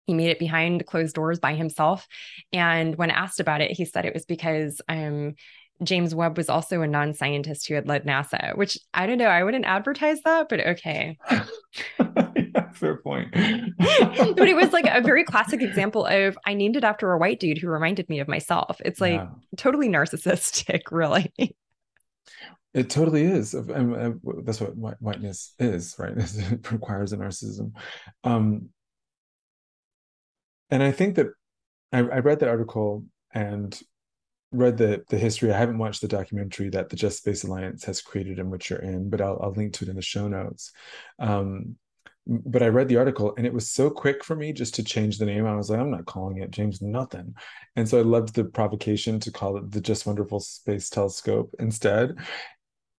[0.06, 2.08] He made it behind closed doors by himself.
[2.50, 5.34] And when asked about it, he said it was because um,
[5.82, 9.26] James Webb was also a non scientist who had led NASA, which I don't know.
[9.26, 11.18] I wouldn't advertise that, but okay.
[12.78, 13.32] fair point.
[13.78, 17.40] but it was like a very classic example of I named it after a white
[17.40, 18.80] dude who reminded me of myself.
[18.84, 19.28] It's like yeah.
[19.56, 21.32] totally narcissistic, really.
[22.74, 23.54] It totally is.
[23.54, 26.12] And that's what whiteness is, right?
[26.16, 27.72] it requires a narcissism.
[28.24, 28.68] Um,
[30.70, 31.28] and I think that
[31.92, 33.78] I, I read that article and
[34.52, 35.52] read the the history.
[35.52, 38.78] I haven't watched the documentary that the Just Space Alliance has created and which you're
[38.78, 40.72] in, but I'll, I'll link to it in the show notes.
[41.18, 41.76] Um,
[42.28, 45.16] but I read the article and it was so quick for me just to change
[45.16, 45.46] the name.
[45.46, 47.34] I was like, I'm not calling it James nothing.
[47.74, 52.18] And so I loved the provocation to call it the Just Wonderful Space Telescope instead.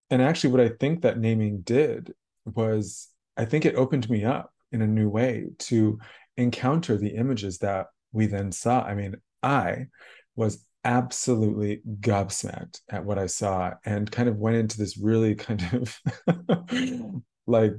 [0.10, 2.14] And actually, what I think that naming did
[2.46, 6.00] was I think it opened me up in a new way to
[6.36, 8.82] encounter the images that we then saw.
[8.82, 9.86] I mean, I
[10.36, 15.64] was absolutely gobsmacked at what I saw and kind of went into this really kind
[15.74, 17.74] of like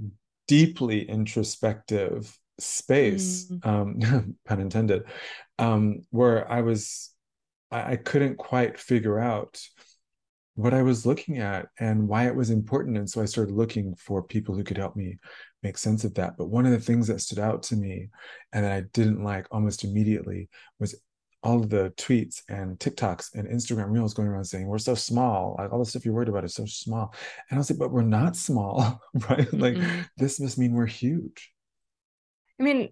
[0.50, 3.64] deeply introspective space, mm.
[3.64, 5.04] um, pun intended,
[5.60, 7.14] um, where I was,
[7.70, 9.62] I, I couldn't quite figure out
[10.56, 12.98] what I was looking at and why it was important.
[12.98, 15.18] And so I started looking for people who could help me
[15.62, 16.36] make sense of that.
[16.36, 18.08] But one of the things that stood out to me
[18.52, 20.48] and that I didn't like almost immediately
[20.80, 21.00] was
[21.42, 25.56] all of the tweets and TikToks and Instagram reels going around saying, We're so small.
[25.58, 27.14] Like all the stuff you're worried about is so small.
[27.48, 29.52] And I was like, But we're not small, right?
[29.52, 30.00] Like mm-hmm.
[30.16, 31.52] this must mean we're huge.
[32.58, 32.90] I mean,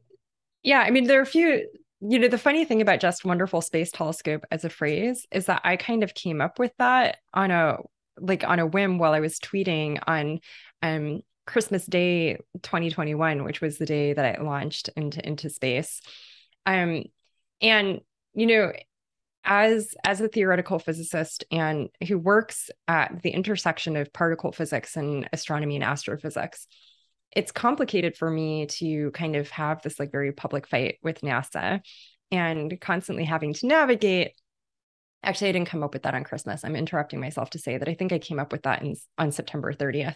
[0.62, 1.68] yeah, I mean, there are a few,
[2.00, 5.61] you know, the funny thing about just wonderful space telescope as a phrase is that
[5.64, 7.78] I kind of came up with that on a
[8.20, 10.40] like on a whim while I was tweeting on
[10.82, 16.00] um Christmas Day 2021, which was the day that I launched into into space.
[16.66, 17.04] Um,
[17.61, 18.00] and
[18.38, 18.72] you know,
[19.44, 25.29] as as a theoretical physicist and who works at the intersection of particle physics and
[25.33, 26.68] astronomy and astrophysics,
[27.35, 31.81] it's complicated for me to kind of have this like very public fight with NASA
[32.31, 34.33] and constantly having to navigate
[35.24, 36.64] Actually, I didn't come up with that on Christmas.
[36.64, 39.33] I'm interrupting myself to say that I think I came up with that in, on
[39.33, 40.14] September 30th.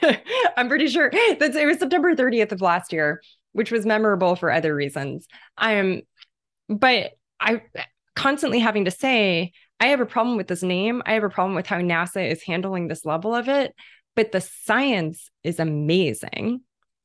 [0.56, 3.20] I'm pretty sure that it was September 30th of last year,
[3.52, 5.26] which was memorable for other reasons.
[5.58, 6.02] I'm,
[6.68, 7.62] but I
[8.14, 11.02] constantly having to say, I have a problem with this name.
[11.06, 13.74] I have a problem with how NASA is handling this level of it.
[14.14, 16.62] But the science is amazing.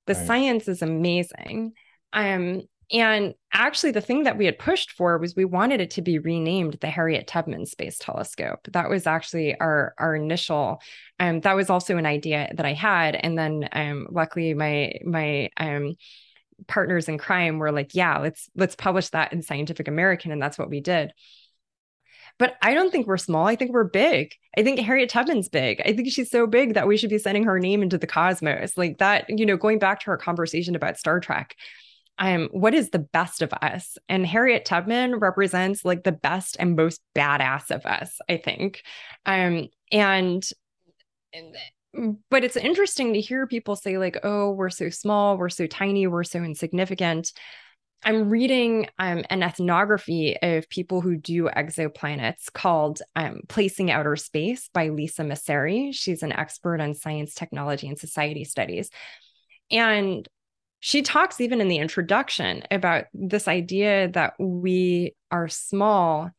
[0.07, 0.27] The right.
[0.27, 1.73] science is amazing.
[2.13, 6.01] Um, and actually, the thing that we had pushed for was we wanted it to
[6.01, 8.67] be renamed the Harriet Tubman Space Telescope.
[8.71, 10.81] That was actually our our initial.
[11.19, 15.49] Um, that was also an idea that I had, and then um, luckily my my
[15.55, 15.95] um
[16.67, 20.57] partners in crime were like, yeah, let's let's publish that in Scientific American, and that's
[20.57, 21.11] what we did.
[22.37, 23.45] But I don't think we're small.
[23.45, 24.33] I think we're big.
[24.57, 25.81] I think Harriet Tubman's big.
[25.85, 28.77] I think she's so big that we should be sending her name into the cosmos.
[28.77, 31.55] Like that, you know, going back to our conversation about Star Trek,
[32.17, 33.97] um, what is the best of us?
[34.09, 38.83] And Harriet Tubman represents like the best and most badass of us, I think.
[39.25, 40.43] Um, and
[42.29, 46.07] but it's interesting to hear people say, like, oh, we're so small, we're so tiny,
[46.07, 47.33] we're so insignificant.
[48.03, 54.69] I'm reading um, an ethnography of people who do exoplanets called um, Placing Outer Space
[54.73, 58.89] by Lisa Messeri She's an expert on science, technology, and society studies.
[59.69, 60.27] And
[60.79, 66.31] she talks even in the introduction about this idea that we are small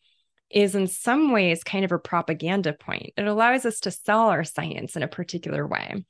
[0.52, 3.12] is in some ways kind of a propaganda point.
[3.16, 6.04] It allows us to sell our science in a particular way.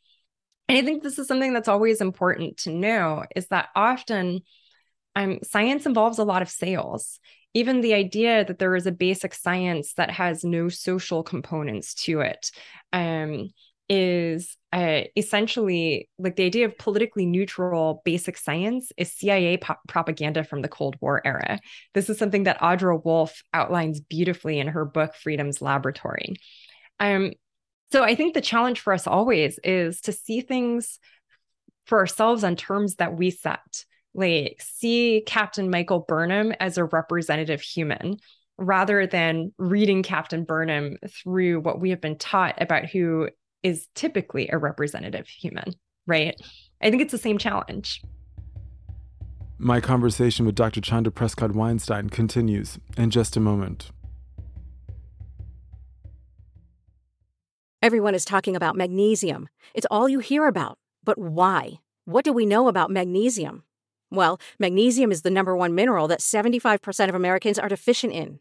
[0.68, 4.40] And I think this is something that's always important to know is that often
[5.14, 7.20] um, science involves a lot of sales.
[7.55, 12.20] Even the idea that there is a basic science that has no social components to
[12.20, 12.50] it
[12.92, 13.50] um,
[13.94, 20.44] is uh, essentially like the idea of politically neutral basic science is CIA po- propaganda
[20.44, 21.61] from the Cold War era.
[21.92, 26.37] This is something that Audra Wolfe outlines beautifully in her book Freedom's Laboratory.
[27.00, 27.33] Um,
[27.92, 30.98] so I think the challenge for us always is to see things
[31.85, 33.85] for ourselves on terms that we set.
[34.14, 38.16] Like see Captain Michael Burnham as a representative human
[38.57, 43.28] rather than reading Captain Burnham through what we have been taught about who
[43.62, 45.75] is typically a representative human,
[46.07, 46.35] right?
[46.81, 48.03] I think it's the same challenge.
[49.59, 50.81] My conversation with Dr.
[50.81, 53.92] Chanda Prescod Weinstein continues in just a moment.
[57.81, 59.48] Everyone is talking about magnesium.
[59.75, 60.79] It's all you hear about.
[61.05, 61.81] But why?
[62.05, 63.64] What do we know about magnesium?
[64.11, 68.40] Well, magnesium is the number one mineral that 75% of Americans are deficient in.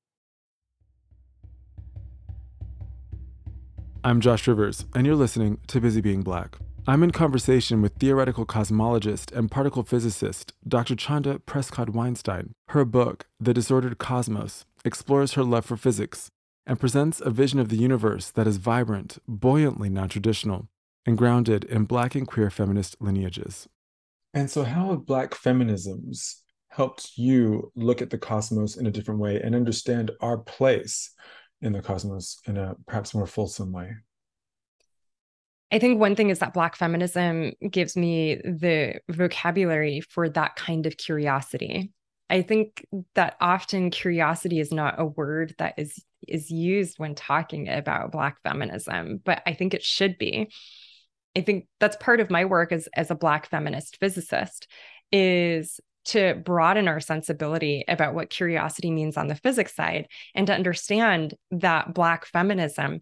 [4.03, 6.57] I'm Josh Rivers, and you're listening to Busy Being Black.
[6.87, 10.95] I'm in conversation with theoretical cosmologist and particle physicist Dr.
[10.95, 12.53] Chanda Prescod Weinstein.
[12.69, 16.31] Her book, The Disordered Cosmos, explores her love for physics
[16.65, 20.67] and presents a vision of the universe that is vibrant, buoyantly non traditional,
[21.05, 23.69] and grounded in Black and queer feminist lineages.
[24.33, 26.37] And so, how have Black feminisms
[26.69, 31.11] helped you look at the cosmos in a different way and understand our place
[31.61, 33.95] in the cosmos in a perhaps more fulsome way?
[35.71, 40.85] I think one thing is that Black feminism gives me the vocabulary for that kind
[40.85, 41.91] of curiosity.
[42.29, 42.85] I think
[43.15, 48.41] that often curiosity is not a word that is is used when talking about Black
[48.43, 50.51] feminism, but I think it should be.
[51.35, 54.67] I think that's part of my work as, as a Black feminist physicist
[55.11, 60.53] is to broaden our sensibility about what curiosity means on the physics side and to
[60.53, 63.01] understand that Black feminism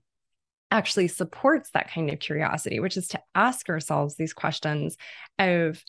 [0.71, 4.97] actually supports that kind of curiosity, which is to ask ourselves these questions
[5.39, 5.81] of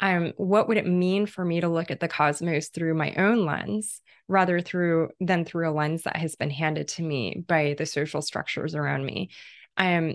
[0.00, 3.44] um, what would it mean for me to look at the cosmos through my own
[3.44, 7.86] lens rather through than through a lens that has been handed to me by the
[7.86, 9.30] social structures around me?
[9.76, 10.14] Um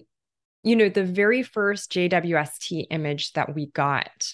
[0.64, 4.34] you know the very first jwst image that we got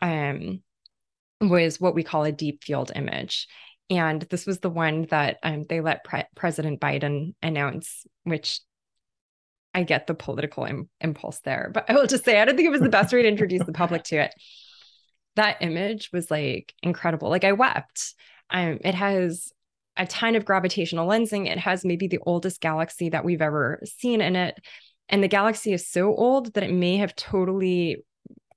[0.00, 0.62] um
[1.40, 3.46] was what we call a deep field image
[3.88, 8.60] and this was the one that um, they let Pre- president biden announce which
[9.74, 12.66] I get the political Im- impulse there, but I will just say I don't think
[12.66, 14.32] it was the best way to introduce the public to it
[15.36, 17.30] that image was like incredible.
[17.30, 18.14] Like I wept.
[18.50, 19.52] Um, it has
[19.96, 21.46] a ton of gravitational lensing.
[21.46, 24.58] It has maybe the oldest galaxy that we've ever seen in it.
[25.08, 28.04] And the galaxy is so old that it may have totally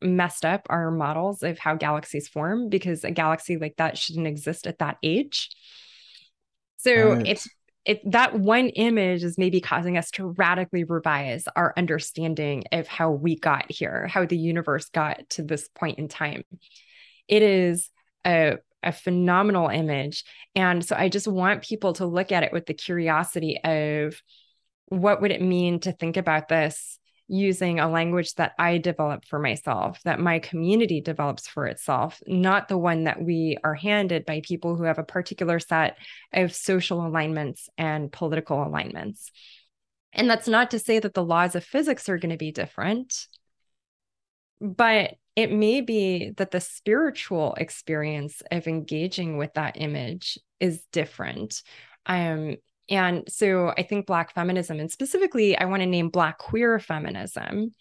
[0.01, 4.67] messed up our models of how galaxies form because a galaxy like that shouldn't exist
[4.67, 5.49] at that age.
[6.77, 7.27] So right.
[7.27, 7.47] it's
[7.85, 13.11] it that one image is maybe causing us to radically revise our understanding of how
[13.11, 16.43] we got here, how the universe got to this point in time.
[17.27, 17.89] It is
[18.25, 20.23] a a phenomenal image.
[20.55, 24.21] And so I just want people to look at it with the curiosity of
[24.85, 26.98] what would it mean to think about this
[27.29, 32.67] using a language that I develop for myself, that my community develops for itself, not
[32.67, 35.97] the one that we are handed by people who have a particular set
[36.33, 39.31] of social alignments and political alignments.
[40.11, 43.27] And that's not to say that the laws of physics are going to be different,
[44.59, 51.61] but it may be that the spiritual experience of engaging with that image is different.
[52.07, 52.57] Um,
[52.89, 57.73] and so I think Black feminism, and specifically, I want to name Black queer feminism,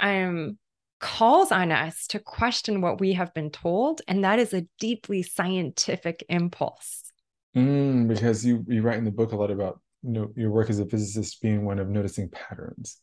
[0.00, 0.58] um,
[1.00, 4.02] calls on us to question what we have been told.
[4.06, 7.12] And that is a deeply scientific impulse.
[7.56, 10.70] Mm, because you, you write in the book a lot about you know, your work
[10.70, 13.00] as a physicist being one of noticing patterns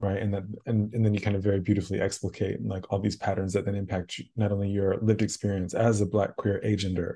[0.00, 3.16] right and then and, and then you kind of very beautifully explicate like all these
[3.16, 7.14] patterns that then impact not only your lived experience as a black queer agender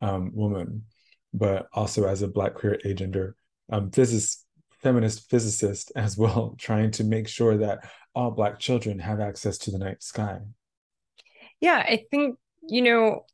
[0.00, 0.84] um, woman
[1.32, 3.34] but also as a Black queer agender,
[3.70, 4.46] um, physicist,
[4.82, 9.70] feminist physicist as well, trying to make sure that all Black children have access to
[9.70, 10.40] the night sky.
[11.60, 13.24] Yeah, I think, you know,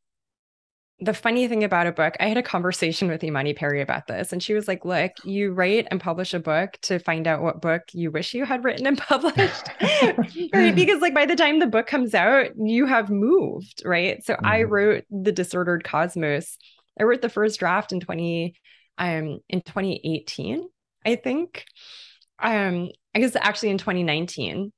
[0.98, 4.32] the funny thing about a book, I had a conversation with Imani Perry about this,
[4.32, 7.60] and she was like, Look, you write and publish a book to find out what
[7.60, 9.68] book you wish you had written and published.
[10.54, 10.74] right.
[10.74, 13.82] Because, like, by the time the book comes out, you have moved.
[13.84, 14.24] Right.
[14.24, 14.46] So mm-hmm.
[14.46, 16.56] I wrote The Disordered Cosmos
[16.98, 18.54] I wrote the first draft in 20
[18.98, 20.66] um in 2018,
[21.04, 21.64] I think.
[22.38, 24.72] Um, I guess actually in 2019.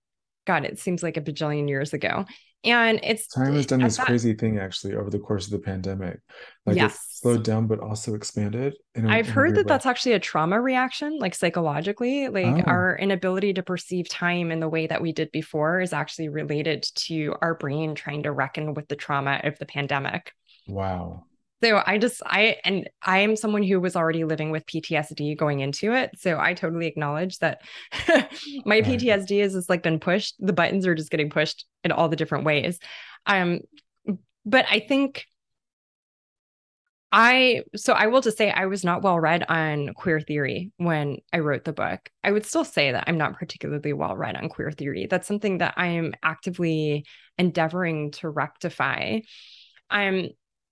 [0.47, 2.25] God, it seems like a bajillion years ago.
[2.65, 5.61] And it's time has done this that, crazy thing actually over the course of the
[5.61, 6.19] pandemic.
[6.67, 6.95] Like yes.
[6.95, 8.75] it slowed down, but also expanded.
[8.97, 9.69] A, I've heard that way.
[9.69, 12.29] that's actually a trauma reaction, like psychologically.
[12.29, 12.71] Like oh.
[12.71, 16.83] our inability to perceive time in the way that we did before is actually related
[16.95, 20.33] to our brain trying to reckon with the trauma of the pandemic.
[20.67, 21.27] Wow.
[21.63, 25.61] So I just I and I am someone who was already living with PTSD going
[25.61, 26.11] into it.
[26.17, 27.63] So I totally acknowledge that
[28.65, 30.37] my PTSD is just like been pushed.
[30.39, 32.79] The buttons are just getting pushed in all the different ways.
[33.27, 33.61] Um
[34.45, 35.27] but I think
[37.11, 41.19] I so I will just say I was not well read on queer theory when
[41.33, 42.11] I wrote the book.
[42.23, 45.07] I would still say that I'm not particularly well read on queer theory.
[45.07, 47.07] That's something that I am actively
[47.39, 49.21] endeavoring to rectify.
[49.89, 50.29] I'm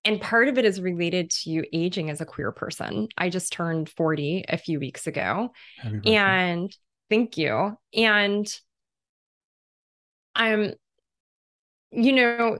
[0.06, 3.08] and part of it is related to you aging as a queer person.
[3.18, 5.50] I just turned 40 a few weeks ago.
[6.06, 6.74] And
[7.10, 7.76] thank you.
[7.92, 8.46] And
[10.34, 10.74] I'm
[11.92, 12.58] you know,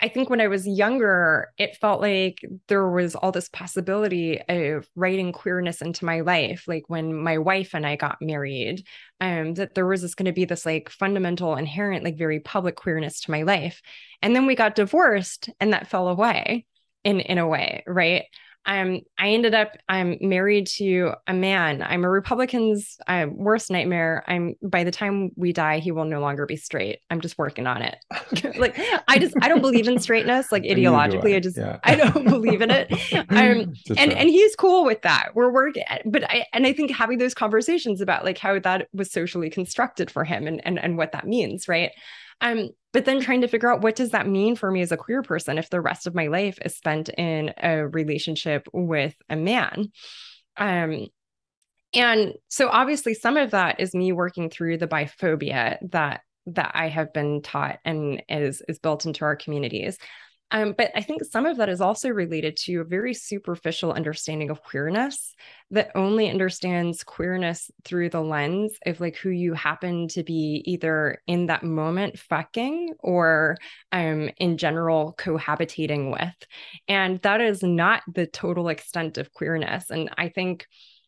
[0.00, 4.88] I think when I was younger, it felt like there was all this possibility of
[4.96, 6.64] writing queerness into my life.
[6.66, 8.86] Like when my wife and I got married,
[9.20, 12.74] um, that there was this going to be this like fundamental, inherent, like very public
[12.74, 13.80] queerness to my life.
[14.20, 16.66] And then we got divorced and that fell away
[17.04, 18.24] in in a way, right?
[18.66, 21.82] I'm I ended up I'm married to a man.
[21.82, 24.22] I'm a Republican's uh, worst nightmare.
[24.26, 27.00] I'm by the time we die, he will no longer be straight.
[27.10, 27.96] I'm just working on it.
[28.58, 30.52] like I just I don't believe in straightness.
[30.52, 31.36] Like ideologically, I.
[31.36, 31.40] I.
[31.40, 31.78] just yeah.
[31.84, 32.90] I don't believe in it.
[33.30, 35.30] Um, and and he's cool with that.
[35.34, 39.10] We're working, but I and I think having those conversations about like how that was
[39.10, 41.92] socially constructed for him and and and what that means, right?
[42.40, 44.96] Um, but then trying to figure out what does that mean for me as a
[44.96, 49.36] queer person if the rest of my life is spent in a relationship with a
[49.36, 49.92] man.
[50.56, 51.06] Um,
[51.94, 56.88] and so obviously some of that is me working through the biphobia that that I
[56.88, 59.98] have been taught and is is built into our communities.
[60.50, 64.50] Um, but I think some of that is also related to a very superficial understanding
[64.50, 65.34] of queerness
[65.70, 71.22] that only understands queerness through the lens of like who you happen to be either
[71.26, 73.56] in that moment fucking or
[73.92, 76.48] um, in general cohabitating with.
[76.88, 79.90] And that is not the total extent of queerness.
[79.90, 80.66] And I think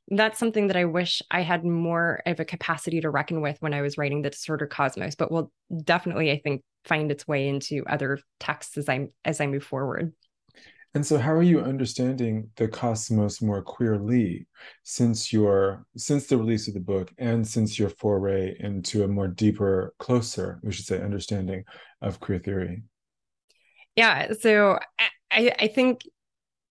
[0.08, 3.74] that's something that I wish I had more of a capacity to reckon with when
[3.74, 5.52] I was writing the disorder cosmos, but will
[5.84, 10.12] definitely, I think, find its way into other texts as I as I move forward.
[10.94, 14.46] And so how are you understanding the cosmos more queerly
[14.82, 19.28] since your since the release of the book and since your foray into a more
[19.28, 21.64] deeper, closer, we should say, understanding
[22.02, 22.82] of queer theory?
[23.96, 24.32] Yeah.
[24.38, 24.78] So
[25.30, 26.02] I, I think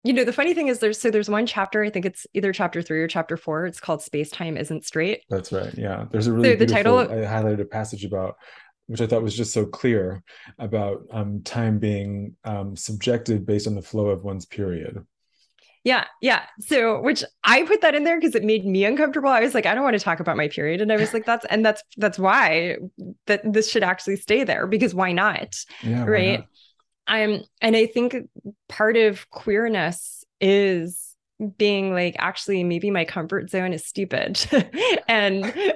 [0.04, 2.52] you know the funny thing is there's so there's one chapter i think it's either
[2.52, 5.22] chapter three or chapter four it's called space time isn't straight.
[5.28, 8.36] That's right yeah there's a really so the title i highlighted a passage about
[8.86, 10.22] which i thought was just so clear
[10.58, 15.04] about um, time being um, subjected based on the flow of one's period.
[15.84, 19.30] Yeah yeah so which i put that in there because it made me uncomfortable.
[19.30, 21.26] I was like i don't want to talk about my period and i was like
[21.26, 22.76] that's and that's that's why
[23.26, 25.54] that this should actually stay there because why not?
[25.82, 26.30] Yeah, right?
[26.30, 26.46] why not?
[27.06, 28.16] I'm, and I think
[28.68, 31.14] part of queerness is
[31.58, 34.44] being like actually maybe my comfort zone is stupid.
[35.08, 35.74] And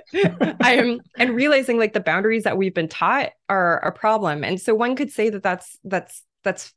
[0.60, 4.42] i'm and realizing like the boundaries that we've been taught are a problem.
[4.42, 6.72] And so one could say that that's that's that's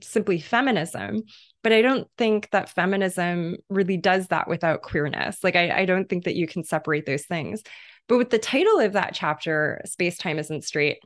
[0.00, 1.22] simply feminism
[1.62, 5.42] but i don't think that feminism really does that without queerness.
[5.44, 7.62] Like I, I don't think that you can separate those things.
[8.08, 10.98] But with the title of that chapter space time isn't straight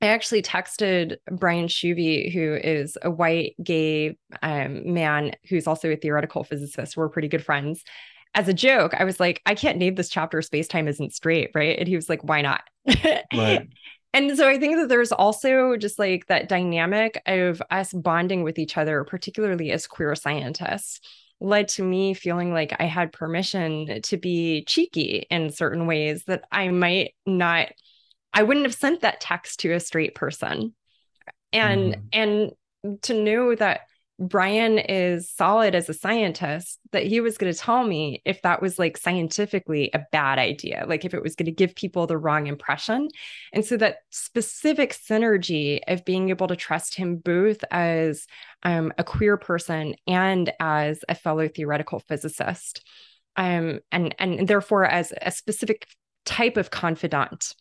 [0.00, 5.96] I actually texted Brian Shuve, who is a white gay um, man who's also a
[5.96, 6.96] theoretical physicist.
[6.96, 7.82] We're pretty good friends.
[8.34, 11.50] As a joke, I was like, I can't name this chapter Space Time Isn't Straight,
[11.54, 11.78] right?
[11.78, 12.62] And he was like, Why not?
[13.32, 13.68] Right.
[14.12, 18.58] and so I think that there's also just like that dynamic of us bonding with
[18.58, 21.00] each other, particularly as queer scientists
[21.40, 26.44] led to me feeling like I had permission to be cheeky in certain ways that
[26.52, 27.72] I might not
[28.34, 30.74] I wouldn't have sent that text to a straight person.
[31.52, 32.06] And mm-hmm.
[32.12, 33.82] and to know that
[34.18, 38.62] Brian is solid as a scientist that he was going to tell me if that
[38.62, 42.18] was like scientifically a bad idea, like if it was going to give people the
[42.18, 43.08] wrong impression.
[43.52, 48.26] And so that specific synergy of being able to trust him both as
[48.62, 52.86] um, a queer person and as a fellow theoretical physicist,
[53.36, 55.88] um, and and therefore as a specific
[56.24, 57.54] type of confidant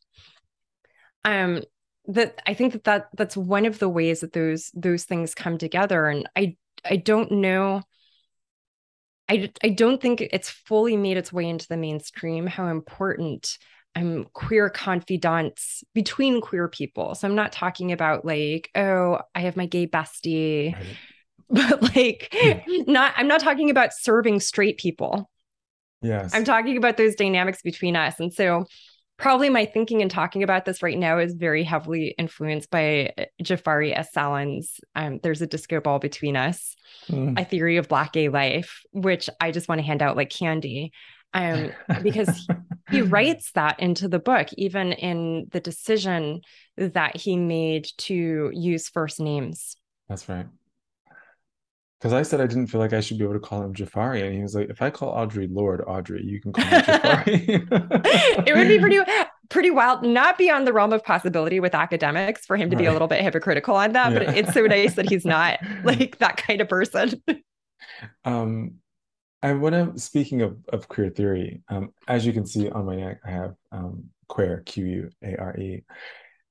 [1.26, 1.62] um
[2.08, 5.58] that i think that, that that's one of the ways that those those things come
[5.58, 6.08] together.
[6.08, 6.56] And i
[6.86, 7.82] i don't know
[9.30, 13.58] i i don't think it's fully made its way into the mainstream how important
[13.96, 17.16] um queer confidants between queer people.
[17.16, 20.76] So i'm not talking about like oh i have my gay bestie.
[20.76, 20.98] Right.
[21.50, 22.34] but like
[22.88, 25.30] not i'm not talking about serving straight people.
[26.02, 26.36] Yes.
[26.36, 28.20] I'm talking about those dynamics between us.
[28.20, 28.66] And so
[29.24, 33.24] probably my thinking and talking about this right now is very heavily influenced by uh,
[33.42, 34.82] Jafari S.
[34.96, 36.76] Um, There's a Disco Ball Between Us,
[37.08, 37.40] mm.
[37.40, 40.92] a theory of Black gay life, which I just want to hand out like candy.
[41.34, 41.72] Um,
[42.04, 42.48] because
[42.92, 46.42] he writes that into the book, even in the decision
[46.76, 49.78] that he made to use first names.
[50.10, 50.48] That's right
[52.04, 54.26] because I said I didn't feel like I should be able to call him Jafari,
[54.26, 58.46] and he was like, "If I call Audre Lorde Audre, you can call me Jafari."
[58.46, 59.00] it would be pretty
[59.48, 62.82] pretty wild, not beyond the realm of possibility with academics for him to right.
[62.82, 64.12] be a little bit hypocritical on that.
[64.12, 64.20] Yeah.
[64.20, 67.24] But it's so nice that he's not like that kind of person.
[68.26, 68.74] um,
[69.42, 71.62] I want to speaking of of queer theory.
[71.70, 75.38] Um, as you can see on my neck, I have um, quare Q U A
[75.38, 75.86] R E.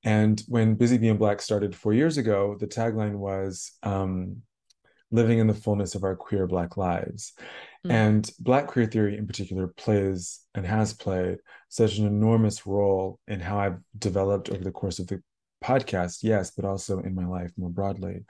[0.03, 4.41] And when Busy Being Black started four years ago, the tagline was um,
[5.13, 7.33] living in the fullness of our queer Black lives.
[7.85, 7.91] Mm.
[7.91, 11.37] And Black queer theory in particular plays and has played
[11.69, 15.21] such an enormous role in how I've developed over the course of the
[15.63, 18.25] podcast, yes, but also in my life more broadly.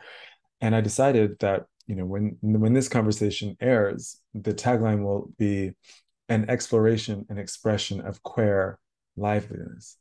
[0.61, 5.71] And I decided that you know, when when this conversation airs, the tagline will be
[6.29, 8.79] an exploration and expression of queer
[9.17, 9.97] liveliness.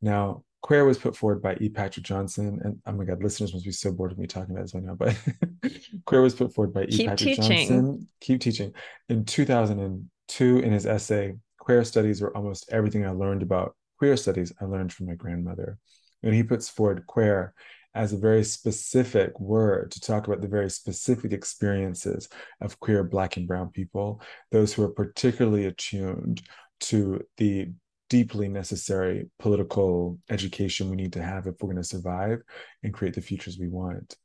[0.00, 1.68] Now, quare was put forward by E.
[1.68, 4.62] Patrick Johnson, and oh my God, listeners must be so bored of me talking about
[4.62, 4.94] this right now.
[4.94, 5.16] But
[6.04, 6.88] quare was put forward by E.
[6.88, 7.68] Keep Patrick teaching.
[7.68, 8.08] Johnson.
[8.20, 8.72] Keep teaching.
[9.08, 14.52] In 2002, in his essay, "Quare Studies were almost everything I learned about queer studies.
[14.60, 15.78] I learned from my grandmother,"
[16.22, 17.54] and he puts forward quare
[17.94, 22.28] as a very specific word to talk about the very specific experiences
[22.60, 24.20] of queer Black and Brown people,
[24.52, 26.42] those who are particularly attuned
[26.80, 27.72] to the
[28.08, 32.40] deeply necessary political education we need to have if we're going to survive
[32.82, 34.16] and create the futures we want.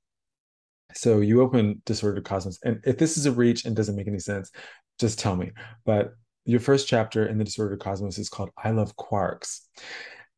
[0.95, 4.19] So you open Disordered Cosmos, and if this is a reach and doesn't make any
[4.19, 4.51] sense,
[4.99, 5.51] just tell me.
[5.85, 6.13] But
[6.45, 9.61] your first chapter in the Disordered Cosmos is called I Love Quarks.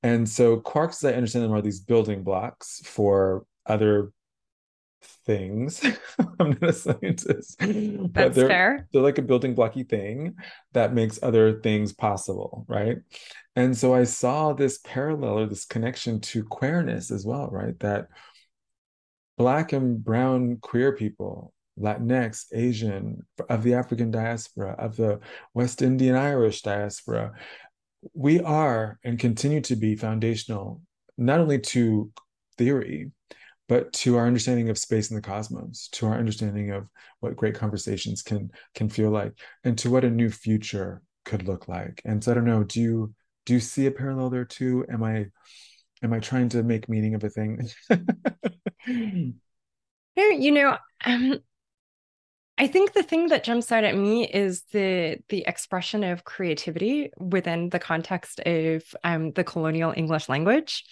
[0.04, 4.12] And so quarks, as I understand them, are these building blocks for other
[5.26, 5.82] things.
[6.40, 7.58] I'm not a scientist.
[7.60, 8.88] but That's they're, fair.
[8.92, 10.36] They're like a building blocky thing
[10.74, 12.98] that makes other things possible, right?
[13.56, 17.78] And so I saw this parallel or this connection to queerness as well, right?
[17.80, 18.08] That
[19.38, 25.20] Black and Brown queer people, Latinx, Asian, of the African diaspora, of the
[25.54, 27.34] West Indian Irish diaspora,
[28.14, 30.82] we are and continue to be foundational
[31.18, 32.12] not only to
[32.58, 33.12] theory
[33.68, 36.88] but to our understanding of space in the cosmos to our understanding of
[37.20, 41.68] what great conversations can can feel like and to what a new future could look
[41.68, 42.02] like.
[42.06, 43.14] And so i don't know do you
[43.46, 44.86] do you see a parallel there too?
[44.90, 45.28] Am i
[46.04, 47.70] am i trying to make meaning of a thing?
[50.18, 51.42] You know um,
[52.58, 57.12] I think the thing that jumps out at me is the the expression of creativity
[57.18, 60.86] within the context of um, the colonial English language,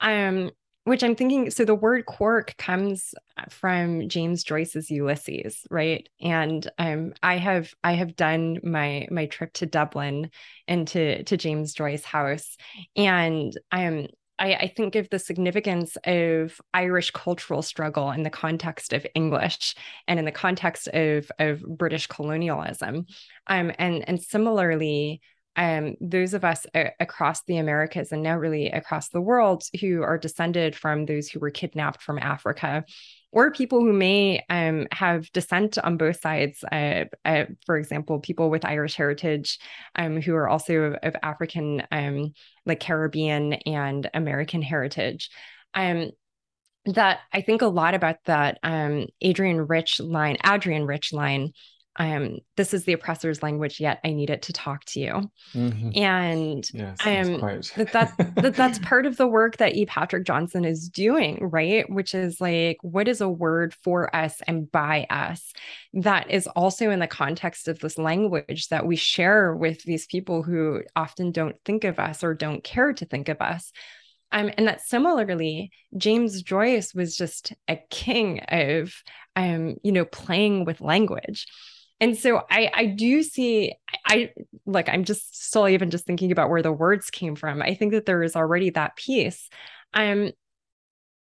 [0.00, 0.50] um,
[0.84, 1.50] which I'm thinking.
[1.50, 3.14] So the word quark comes
[3.50, 6.08] from James Joyce's Ulysses, right?
[6.20, 10.30] And um, I have I have done my my trip to Dublin
[10.66, 12.56] and to to James Joyce House,
[12.96, 14.08] and I'm
[14.40, 19.74] I, I, think of the significance of Irish cultural struggle in the context of English
[20.08, 23.04] and in the context of, of British colonialism.
[23.46, 25.20] Um, and, and similarly,
[25.60, 30.02] um, those of us a- across the Americas and now really across the world who
[30.02, 32.82] are descended from those who were kidnapped from Africa
[33.30, 36.64] or people who may um, have descent on both sides.
[36.64, 39.58] Uh, uh, for example, people with Irish heritage
[39.96, 42.32] um, who are also of, of African, um,
[42.64, 45.28] like Caribbean and American heritage.
[45.74, 46.10] Um,
[46.86, 51.52] that I think a lot about that um, Adrienne Rich line, Adrienne Rich line
[52.00, 55.30] um, this is the oppressor's language, yet I need it to talk to you.
[55.54, 55.90] Mm-hmm.
[56.02, 56.96] And yes,
[57.74, 59.84] that, that, that that's part of the work that E.
[59.84, 61.84] Patrick Johnson is doing, right?
[61.90, 65.52] Which is like, what is a word for us and by us
[65.92, 70.42] that is also in the context of this language that we share with these people
[70.42, 73.72] who often don't think of us or don't care to think of us.
[74.32, 78.94] Um, and that similarly, James Joyce was just a king of,
[79.36, 81.46] um, you know, playing with language
[82.00, 83.74] and so I I do see
[84.06, 84.30] I
[84.66, 87.62] like I'm just still even just thinking about where the words came from.
[87.62, 89.48] I think that there is already that piece.
[89.94, 90.30] Um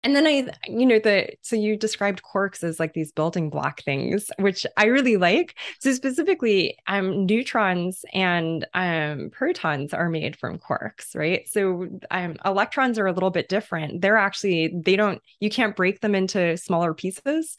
[0.03, 3.82] and then I, you know, the so you described quarks as like these building block
[3.84, 5.57] things, which I really like.
[5.82, 11.47] So specifically, um, neutrons and um, protons are made from quarks, right?
[11.49, 14.01] So um, electrons are a little bit different.
[14.01, 17.57] They're actually they don't you can't break them into smaller pieces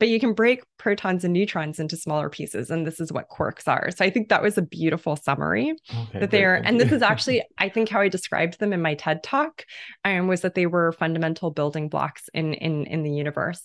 [0.00, 3.68] but you can break protons and neutrons into smaller pieces and this is what quarks
[3.68, 3.90] are.
[3.92, 7.44] So i think that was a beautiful summary okay, that they're and this is actually
[7.58, 9.64] i think how i described them in my ted talk
[10.04, 13.62] um, was that they were fundamental building blocks in in in the universe.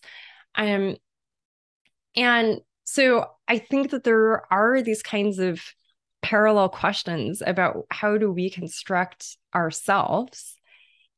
[0.56, 0.98] Um
[2.16, 5.62] and so i think that there are these kinds of
[6.22, 10.56] parallel questions about how do we construct ourselves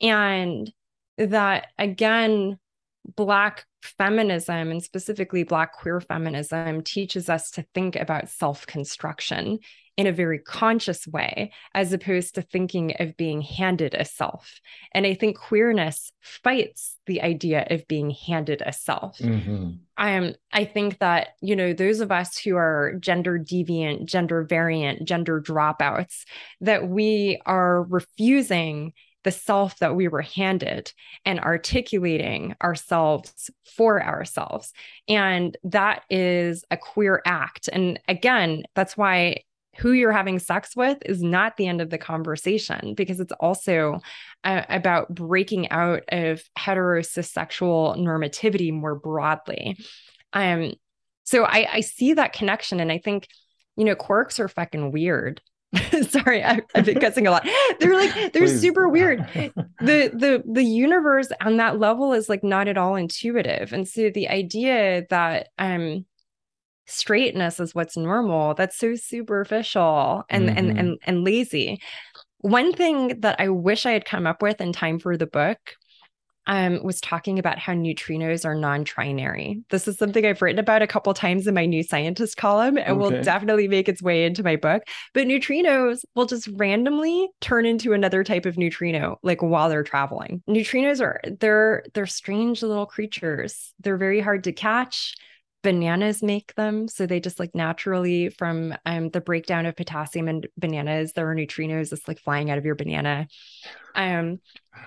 [0.01, 0.71] and
[1.17, 2.59] that again
[3.15, 9.59] Black feminism and specifically Black queer feminism teaches us to think about self construction
[9.97, 14.61] in a very conscious way, as opposed to thinking of being handed a self.
[14.93, 19.17] And I think queerness fights the idea of being handed a self.
[19.17, 19.71] Mm-hmm.
[19.97, 25.07] Um, I think that, you know, those of us who are gender deviant, gender variant,
[25.07, 26.25] gender dropouts,
[26.61, 28.93] that we are refusing
[29.23, 30.91] the self that we were handed
[31.25, 34.73] and articulating ourselves for ourselves.
[35.07, 37.67] And that is a queer act.
[37.71, 39.43] And again, that's why
[39.77, 43.99] who you're having sex with is not the end of the conversation because it's also
[44.43, 49.77] uh, about breaking out of heterosexual normativity more broadly.
[50.33, 50.73] Um,
[51.23, 53.27] so I, I see that connection and I think,
[53.75, 55.41] you know, quarks are fucking weird.
[56.09, 57.47] Sorry, I, have been cussing a lot.
[57.79, 58.61] They're like they're Please.
[58.61, 59.27] super weird.
[59.79, 63.73] The the the universe on that level is like not at all intuitive.
[63.73, 66.05] And so the idea that um
[66.87, 70.57] straightness is what's normal, that's so superficial and mm-hmm.
[70.57, 71.79] and and and lazy.
[72.39, 75.59] One thing that I wish I had come up with in time for the book
[76.47, 79.63] um, was talking about how neutrinos are non-trinary.
[79.69, 82.89] This is something I've written about a couple times in my New Scientist column and
[82.89, 82.93] okay.
[82.93, 84.83] will definitely make its way into my book.
[85.13, 90.41] But neutrinos will just randomly turn into another type of neutrino, like while they're traveling.
[90.47, 93.73] Neutrinos are they're they're strange little creatures.
[93.81, 95.15] They're very hard to catch
[95.63, 96.87] bananas make them.
[96.87, 101.35] So they just like naturally from um, the breakdown of potassium in bananas there are
[101.35, 103.27] neutrinos just like flying out of your banana.
[103.95, 104.39] Um,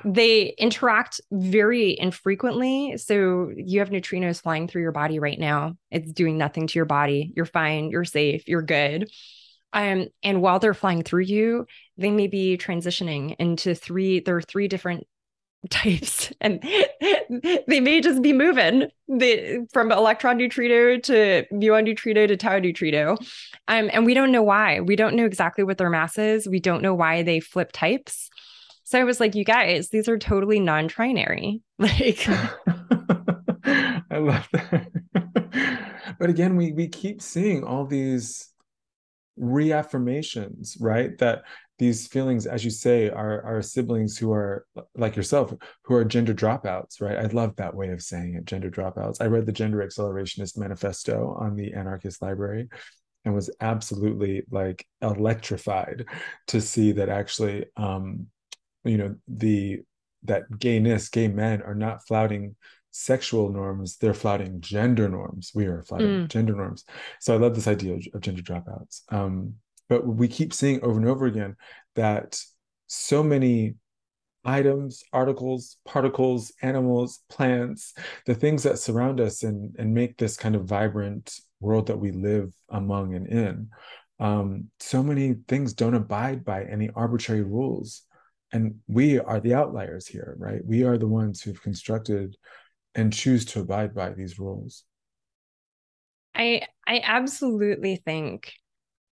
[0.04, 2.96] they interact very infrequently.
[2.96, 5.74] So you have neutrinos flying through your body right now.
[5.90, 7.32] It's doing nothing to your body.
[7.34, 7.90] You're fine.
[7.90, 8.46] You're safe.
[8.46, 9.10] You're good.
[9.72, 11.66] Um, and while they're flying through you
[11.96, 15.06] they may be transitioning into three there are three different
[15.68, 16.62] types and
[17.66, 18.88] they may just be moving.
[19.08, 23.18] The, from electron neutrino to muon neutrino to tau neutrino.
[23.66, 24.80] Um, and we don't know why.
[24.80, 26.46] We don't know exactly what their mass is.
[26.46, 28.30] We don't know why they flip types.
[28.84, 31.60] So i was like you guys these are totally non-trinary.
[31.78, 32.26] Like
[33.64, 34.88] i love that.
[36.18, 38.48] But again we we keep seeing all these
[39.38, 41.16] reaffirmations right?
[41.18, 41.42] That
[41.80, 45.52] these feelings, as you say, are our siblings who are like yourself,
[45.82, 47.18] who are gender dropouts, right?
[47.18, 49.16] I love that way of saying it, gender dropouts.
[49.20, 52.68] I read the Gender Accelerationist Manifesto on the Anarchist Library
[53.24, 56.04] and was absolutely like electrified
[56.48, 58.26] to see that actually um,
[58.84, 59.80] you know, the
[60.24, 62.56] that gayness, gay men are not flouting
[62.90, 65.52] sexual norms, they're flouting gender norms.
[65.54, 66.28] We are flouting mm.
[66.28, 66.84] gender norms.
[67.20, 69.02] So I love this idea of, of gender dropouts.
[69.10, 69.54] Um,
[69.90, 71.56] but we keep seeing over and over again
[71.96, 72.40] that
[72.86, 73.74] so many
[74.44, 77.92] items, articles, particles, animals, plants,
[78.24, 82.12] the things that surround us and, and make this kind of vibrant world that we
[82.12, 83.68] live among and in.
[84.20, 88.02] Um, so many things don't abide by any arbitrary rules.
[88.52, 90.64] And we are the outliers here, right?
[90.64, 92.36] We are the ones who've constructed
[92.94, 94.84] and choose to abide by these rules.
[96.34, 98.52] I I absolutely think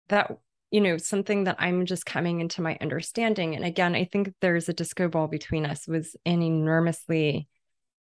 [0.09, 0.37] that
[0.73, 4.69] you know something that i'm just coming into my understanding and again i think there's
[4.69, 7.47] a disco ball between us was an enormously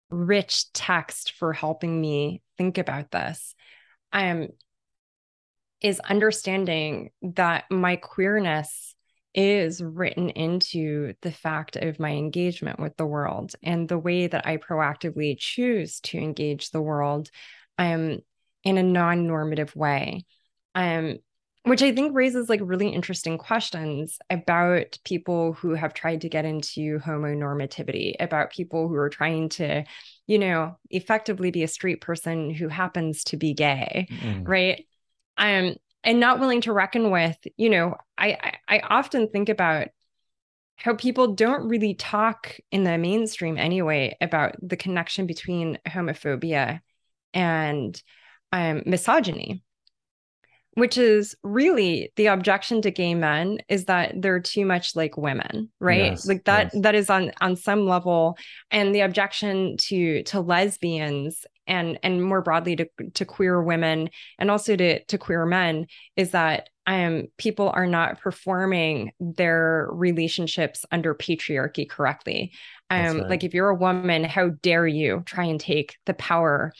[0.08, 3.54] rich text for helping me think about this
[4.12, 4.48] um
[5.82, 8.94] is understanding that my queerness
[9.34, 14.46] is written into the fact of my engagement with the world and the way that
[14.46, 17.30] I proactively choose to engage the world
[17.76, 18.20] um,
[18.62, 20.24] in a non normative way.
[20.76, 21.18] Um,
[21.64, 26.44] which I think raises like really interesting questions about people who have tried to get
[26.44, 29.84] into homonormativity, about people who are trying to,
[30.26, 34.46] you know, effectively be a straight person who happens to be gay, mm.
[34.46, 34.86] right?
[35.38, 39.88] Um, and not willing to reckon with, you know, I, I I often think about
[40.76, 46.80] how people don't really talk in the mainstream anyway about the connection between homophobia
[47.32, 48.00] and
[48.52, 49.63] um, misogyny
[50.74, 55.70] which is really the objection to gay men is that they're too much like women
[55.80, 56.12] right?
[56.12, 56.82] Yes, like that yes.
[56.82, 58.36] that is on on some level.
[58.70, 64.50] And the objection to to lesbians and and more broadly to to queer women and
[64.50, 71.14] also to to queer men is that um people are not performing their relationships under
[71.14, 72.52] patriarchy correctly
[72.94, 73.30] um right.
[73.30, 76.72] like if you're a woman how dare you try and take the power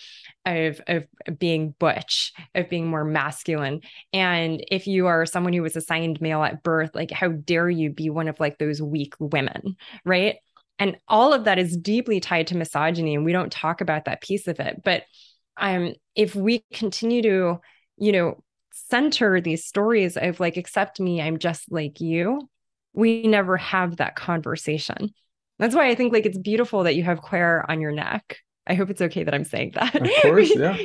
[0.46, 1.04] of of
[1.38, 3.80] being butch of being more masculine?
[4.12, 7.90] And if you are someone who was assigned male at birth like how dare you
[7.90, 10.36] be one of like those weak women right?
[10.78, 14.22] And all of that is deeply tied to misogyny and we don't talk about that
[14.22, 14.82] piece of it.
[14.84, 15.04] But
[15.56, 17.60] um if we continue to
[17.96, 18.42] you know
[18.72, 22.48] center these stories of like accept me i'm just like you
[22.92, 25.12] we never have that conversation
[25.58, 28.74] that's why i think like it's beautiful that you have quare on your neck I
[28.74, 29.94] hope it's okay that I'm saying that.
[29.94, 30.78] Of course, yeah.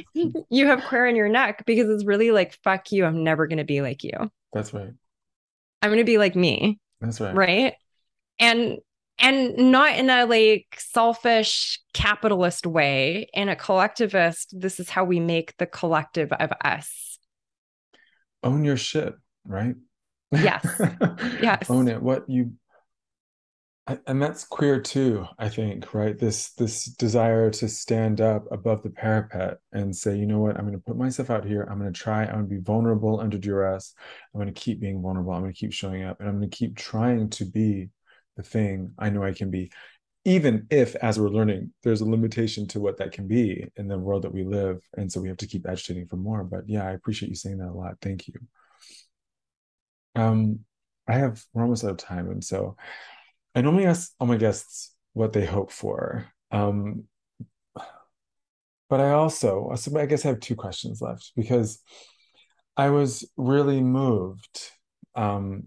[0.49, 3.05] you have quare in your neck because it's really like, fuck you.
[3.05, 4.31] I'm never going to be like you.
[4.51, 4.91] That's right.
[5.81, 6.79] I'm going to be like me.
[6.99, 7.33] That's right.
[7.33, 7.73] Right.
[8.37, 8.79] And,
[9.17, 15.21] and not in a like selfish capitalist way, in a collectivist, this is how we
[15.21, 17.17] make the collective of us.
[18.43, 19.13] Own your shit,
[19.45, 19.75] right?
[20.31, 20.65] Yes.
[21.41, 21.69] yes.
[21.69, 22.01] Own it.
[22.01, 22.53] What you
[24.07, 26.17] and that's queer too i think right?
[26.19, 30.57] This this desire to stand up above the parapet and say you know what?
[30.57, 31.63] I'm going to put myself out here.
[31.69, 32.23] I'm going to try.
[32.23, 33.93] I'm going to be vulnerable under duress.
[34.33, 35.33] I'm going to keep being vulnerable.
[35.33, 37.89] I'm going to keep showing up and i'm going to keep trying to be
[38.37, 39.71] the thing i know i can be
[40.25, 43.97] even if as we're learning there's a limitation to what that can be in the
[43.97, 46.43] world that we live and so we have to keep agitating for more.
[46.43, 47.95] But yeah i appreciate you saying that a lot.
[48.01, 48.35] Thank you.
[50.15, 50.59] Um
[51.07, 52.75] i have we're almost out of time and so
[53.55, 56.27] I normally ask all my guests what they hope for.
[56.51, 57.05] Um,
[58.89, 61.81] but I also, so I guess I have two questions left because
[62.75, 64.71] I was really moved
[65.15, 65.65] um,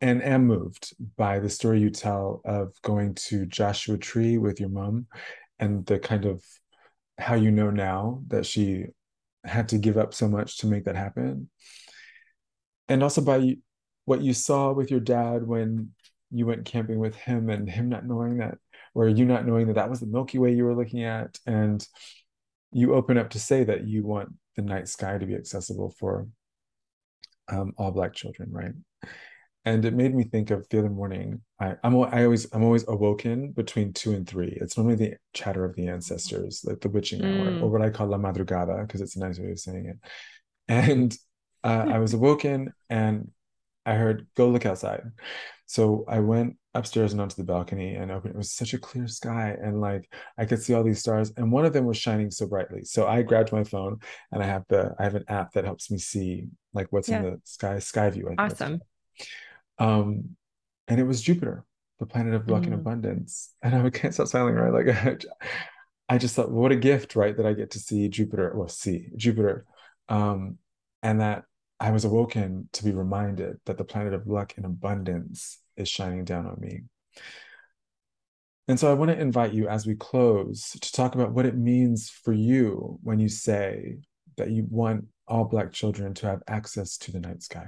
[0.00, 4.70] and am moved by the story you tell of going to Joshua Tree with your
[4.70, 5.06] mom
[5.58, 6.42] and the kind of
[7.18, 8.86] how you know now that she
[9.44, 11.50] had to give up so much to make that happen.
[12.88, 13.56] And also by
[14.06, 15.90] what you saw with your dad when
[16.30, 18.58] you went camping with him and him not knowing that
[18.94, 21.86] or you not knowing that that was the milky way you were looking at and
[22.72, 26.26] you open up to say that you want the night sky to be accessible for
[27.48, 28.72] um, all black children right?
[29.66, 32.86] And it made me think of the other morning I, i'm i always i'm always
[32.88, 34.56] awoken between two and three.
[34.60, 37.40] It's normally the chatter of the ancestors like the witching mm.
[37.40, 39.96] hour or what i call la madrugada because it's a nice way of saying it.
[40.68, 41.16] And
[41.62, 43.30] uh, i was awoken and
[43.86, 45.02] i heard go look outside
[45.70, 48.34] so I went upstairs and onto the balcony and opened.
[48.34, 51.52] It was such a clear sky, and like I could see all these stars, and
[51.52, 52.82] one of them was shining so brightly.
[52.82, 54.00] So I grabbed my phone
[54.32, 57.18] and I have the I have an app that helps me see like what's yeah.
[57.18, 58.34] in the sky SkyView.
[58.36, 58.80] awesome.
[59.78, 60.30] Um,
[60.88, 61.64] and it was Jupiter,
[62.00, 62.66] the planet of luck mm.
[62.66, 64.56] and abundance, and I can't stop smiling.
[64.56, 65.24] Right, like
[66.08, 68.50] I just thought, what a gift, right, that I get to see Jupiter.
[68.56, 69.66] Well, see Jupiter,
[70.08, 70.58] um,
[71.00, 71.44] and that
[71.80, 76.24] I was awoken to be reminded that the planet of luck and abundance is shining
[76.24, 76.82] down on me.
[78.68, 81.56] And so I want to invite you as we close to talk about what it
[81.56, 83.96] means for you when you say
[84.36, 87.66] that you want all Black children to have access to the night sky.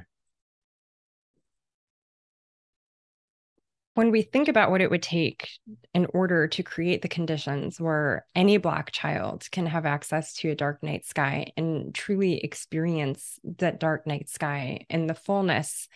[3.95, 5.51] When we think about what it would take
[5.93, 10.55] in order to create the conditions where any Black child can have access to a
[10.55, 15.88] dark night sky and truly experience that dark night sky in the fullness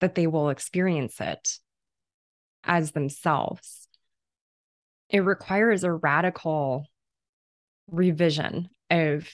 [0.00, 1.58] that they will experience it
[2.64, 3.88] as themselves,
[5.08, 6.86] it requires a radical
[7.88, 9.28] revision of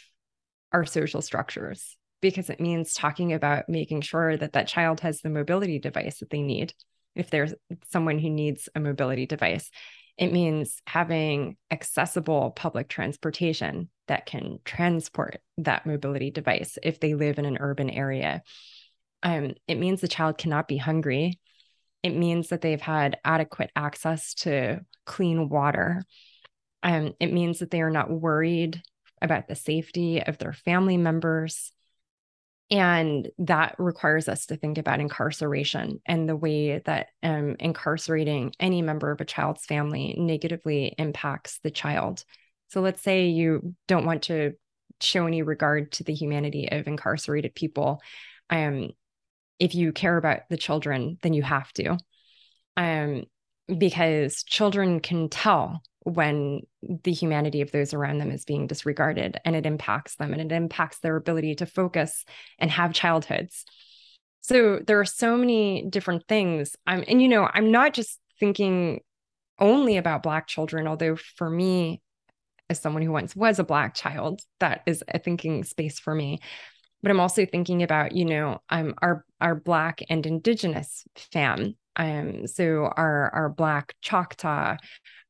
[0.73, 5.29] our social structures because it means talking about making sure that that child has the
[5.29, 6.73] mobility device that they need
[7.17, 7.55] if there's
[7.91, 9.71] someone who needs a mobility device.
[10.19, 17.39] It means having accessible public transportation that can transport that mobility device if they live
[17.39, 18.43] in an urban area.
[19.23, 21.39] Um, it means the child cannot be hungry.
[22.03, 26.03] It means that they've had adequate access to clean water.
[26.83, 28.81] Um, it means that they are not worried
[29.21, 31.73] about the safety of their family members.
[32.71, 38.83] And that requires us to think about incarceration and the way that um, incarcerating any
[38.83, 42.25] member of a child's family negatively impacts the child.
[42.69, 44.55] So let's say you don't want to
[45.01, 48.01] show any regard to the humanity of incarcerated people.
[48.51, 48.91] Um,
[49.61, 51.99] if you care about the children, then you have to.
[52.77, 53.25] Um,
[53.79, 56.61] because children can tell when
[57.03, 60.55] the humanity of those around them is being disregarded and it impacts them and it
[60.55, 62.25] impacts their ability to focus
[62.61, 63.65] and have childhoods.
[64.41, 66.77] So there are so many different things.
[66.87, 69.01] I'm and you know, I'm not just thinking
[69.59, 72.01] only about black children, although for me
[72.71, 76.39] as someone who once was a black child, that is a thinking space for me.
[77.03, 82.47] But I'm also thinking about, you know, um, our our black and indigenous fam um,
[82.47, 84.77] so our our Black Choctaw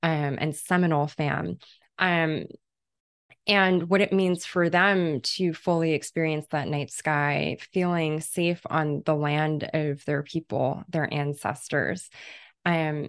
[0.02, 1.58] um, and Seminole fam,
[1.98, 2.46] um,
[3.46, 9.02] and what it means for them to fully experience that night sky, feeling safe on
[9.06, 12.10] the land of their people, their ancestors.
[12.64, 13.08] Um,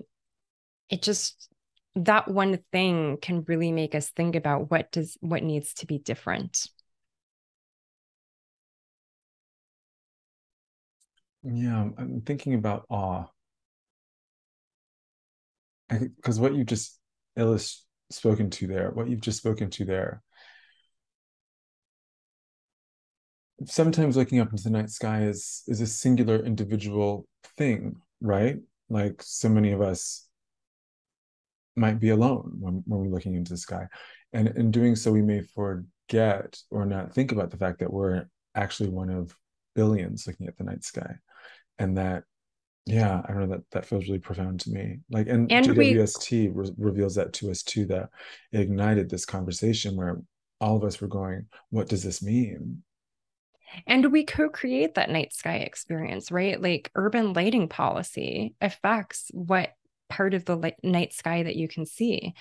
[0.89, 1.49] it just
[1.95, 5.97] that one thing can really make us think about what does what needs to be
[5.97, 6.69] different.
[11.43, 13.25] Yeah, I'm thinking about awe
[15.89, 16.99] because what you've just
[17.35, 20.21] illust spoken to there, what you've just spoken to there,
[23.65, 27.27] sometimes looking up into the night sky is is a singular individual
[27.57, 28.57] thing, right?
[28.89, 30.27] Like so many of us
[31.75, 33.87] might be alone when, when we're looking into the sky.
[34.33, 38.25] And in doing so, we may forget or not think about the fact that we're
[38.55, 39.35] actually one of
[39.75, 41.15] billions looking at the night sky.
[41.77, 42.23] And that
[42.87, 45.93] yeah i don't know that that feels really profound to me like and, And we-
[46.49, 48.09] re- reveals that to us too that
[48.51, 50.21] it ignited this conversation where
[50.61, 52.81] all of us were going what does this mean
[53.85, 56.59] And we co create that night sky experience, right?
[56.61, 59.73] Like urban lighting policy affects what
[60.09, 62.33] part of the li- night sky that you can see.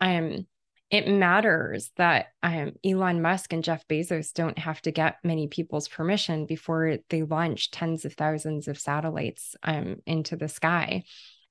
[0.00, 0.46] Um,
[0.92, 5.88] it matters that um, Elon Musk and Jeff Bezos don't have to get many people's
[5.88, 11.04] permission before they launch tens of thousands of satellites um, into the sky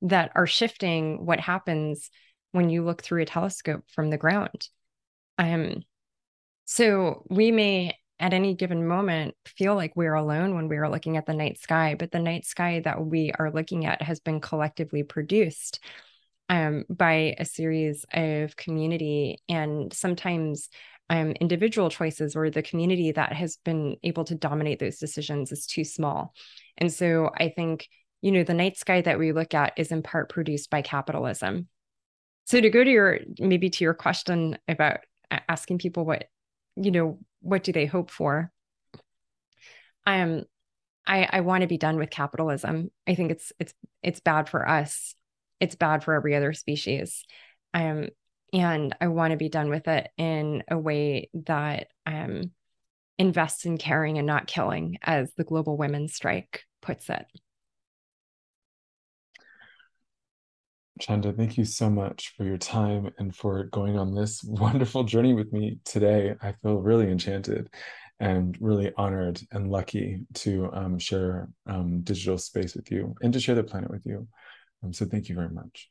[0.04, 2.12] that are shifting what happens
[2.52, 4.70] when you look through a telescope from the ground.
[5.39, 5.82] Um,
[6.66, 11.18] so we may at any given moment feel like we're alone when we are looking
[11.18, 14.39] at the night sky, but the night sky that we are looking at has been
[14.39, 15.80] collectively produced
[16.52, 20.68] um, by a series of community and sometimes
[21.10, 25.66] um, individual choices or the community that has been able to dominate those decisions is
[25.66, 26.34] too small.
[26.78, 27.88] And so I think,
[28.22, 31.70] you know, the night sky that we look at is in part produced by capitalism.
[32.43, 34.97] So to go to your maybe to your question about
[35.47, 36.26] asking people what,
[36.76, 38.52] you know, what do they hope for?
[40.06, 40.43] Um,
[41.08, 42.91] I I want to be done with capitalism.
[43.08, 43.74] I think it's it's
[44.04, 45.16] it's bad for us.
[45.62, 47.24] It's bad for every other species.
[47.74, 48.09] Um,
[48.51, 52.51] and I want to be done with it in a way that um
[53.18, 57.24] invests in caring and not killing, as the global women's strike puts it.
[60.99, 65.34] Chanda, thank you so much for your time and for going on this wonderful journey
[65.34, 66.36] with me today.
[66.41, 67.70] I feel really enchanted
[68.20, 73.39] and really honored and lucky to um, share um, digital space with you and to
[73.39, 74.28] share the planet with you.
[74.84, 75.90] Um, so thank you very much.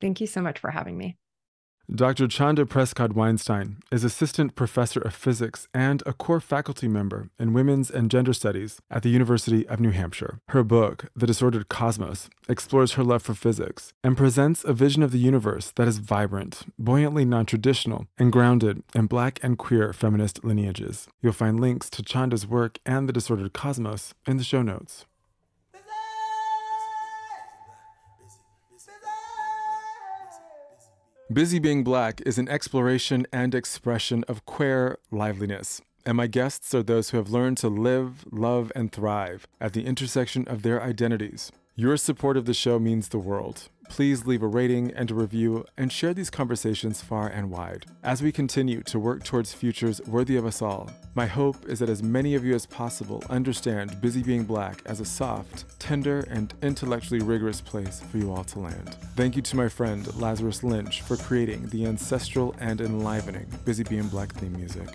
[0.00, 1.16] Thank you so much for having me.
[1.94, 2.28] Dr.
[2.28, 7.90] Chanda Prescod Weinstein is Assistant Professor of Physics and a core faculty member in Women's
[7.90, 10.38] and Gender Studies at the University of New Hampshire.
[10.48, 15.10] Her book, The Disordered Cosmos, explores her love for physics and presents a vision of
[15.10, 20.44] the universe that is vibrant, buoyantly non traditional, and grounded in Black and queer feminist
[20.44, 21.08] lineages.
[21.20, 25.04] You'll find links to Chanda's work and The Disordered Cosmos in the show notes.
[31.32, 35.80] Busy Being Black is an exploration and expression of queer liveliness.
[36.04, 39.86] And my guests are those who have learned to live, love, and thrive at the
[39.86, 41.50] intersection of their identities.
[41.74, 43.70] Your support of the show means the world.
[43.88, 48.22] Please leave a rating and a review and share these conversations far and wide as
[48.22, 50.90] we continue to work towards futures worthy of us all.
[51.14, 55.00] My hope is that as many of you as possible understand Busy Being Black as
[55.00, 58.96] a soft, tender, and intellectually rigorous place for you all to land.
[59.14, 64.08] Thank you to my friend Lazarus Lynch for creating the ancestral and enlivening Busy Being
[64.08, 64.88] Black theme music.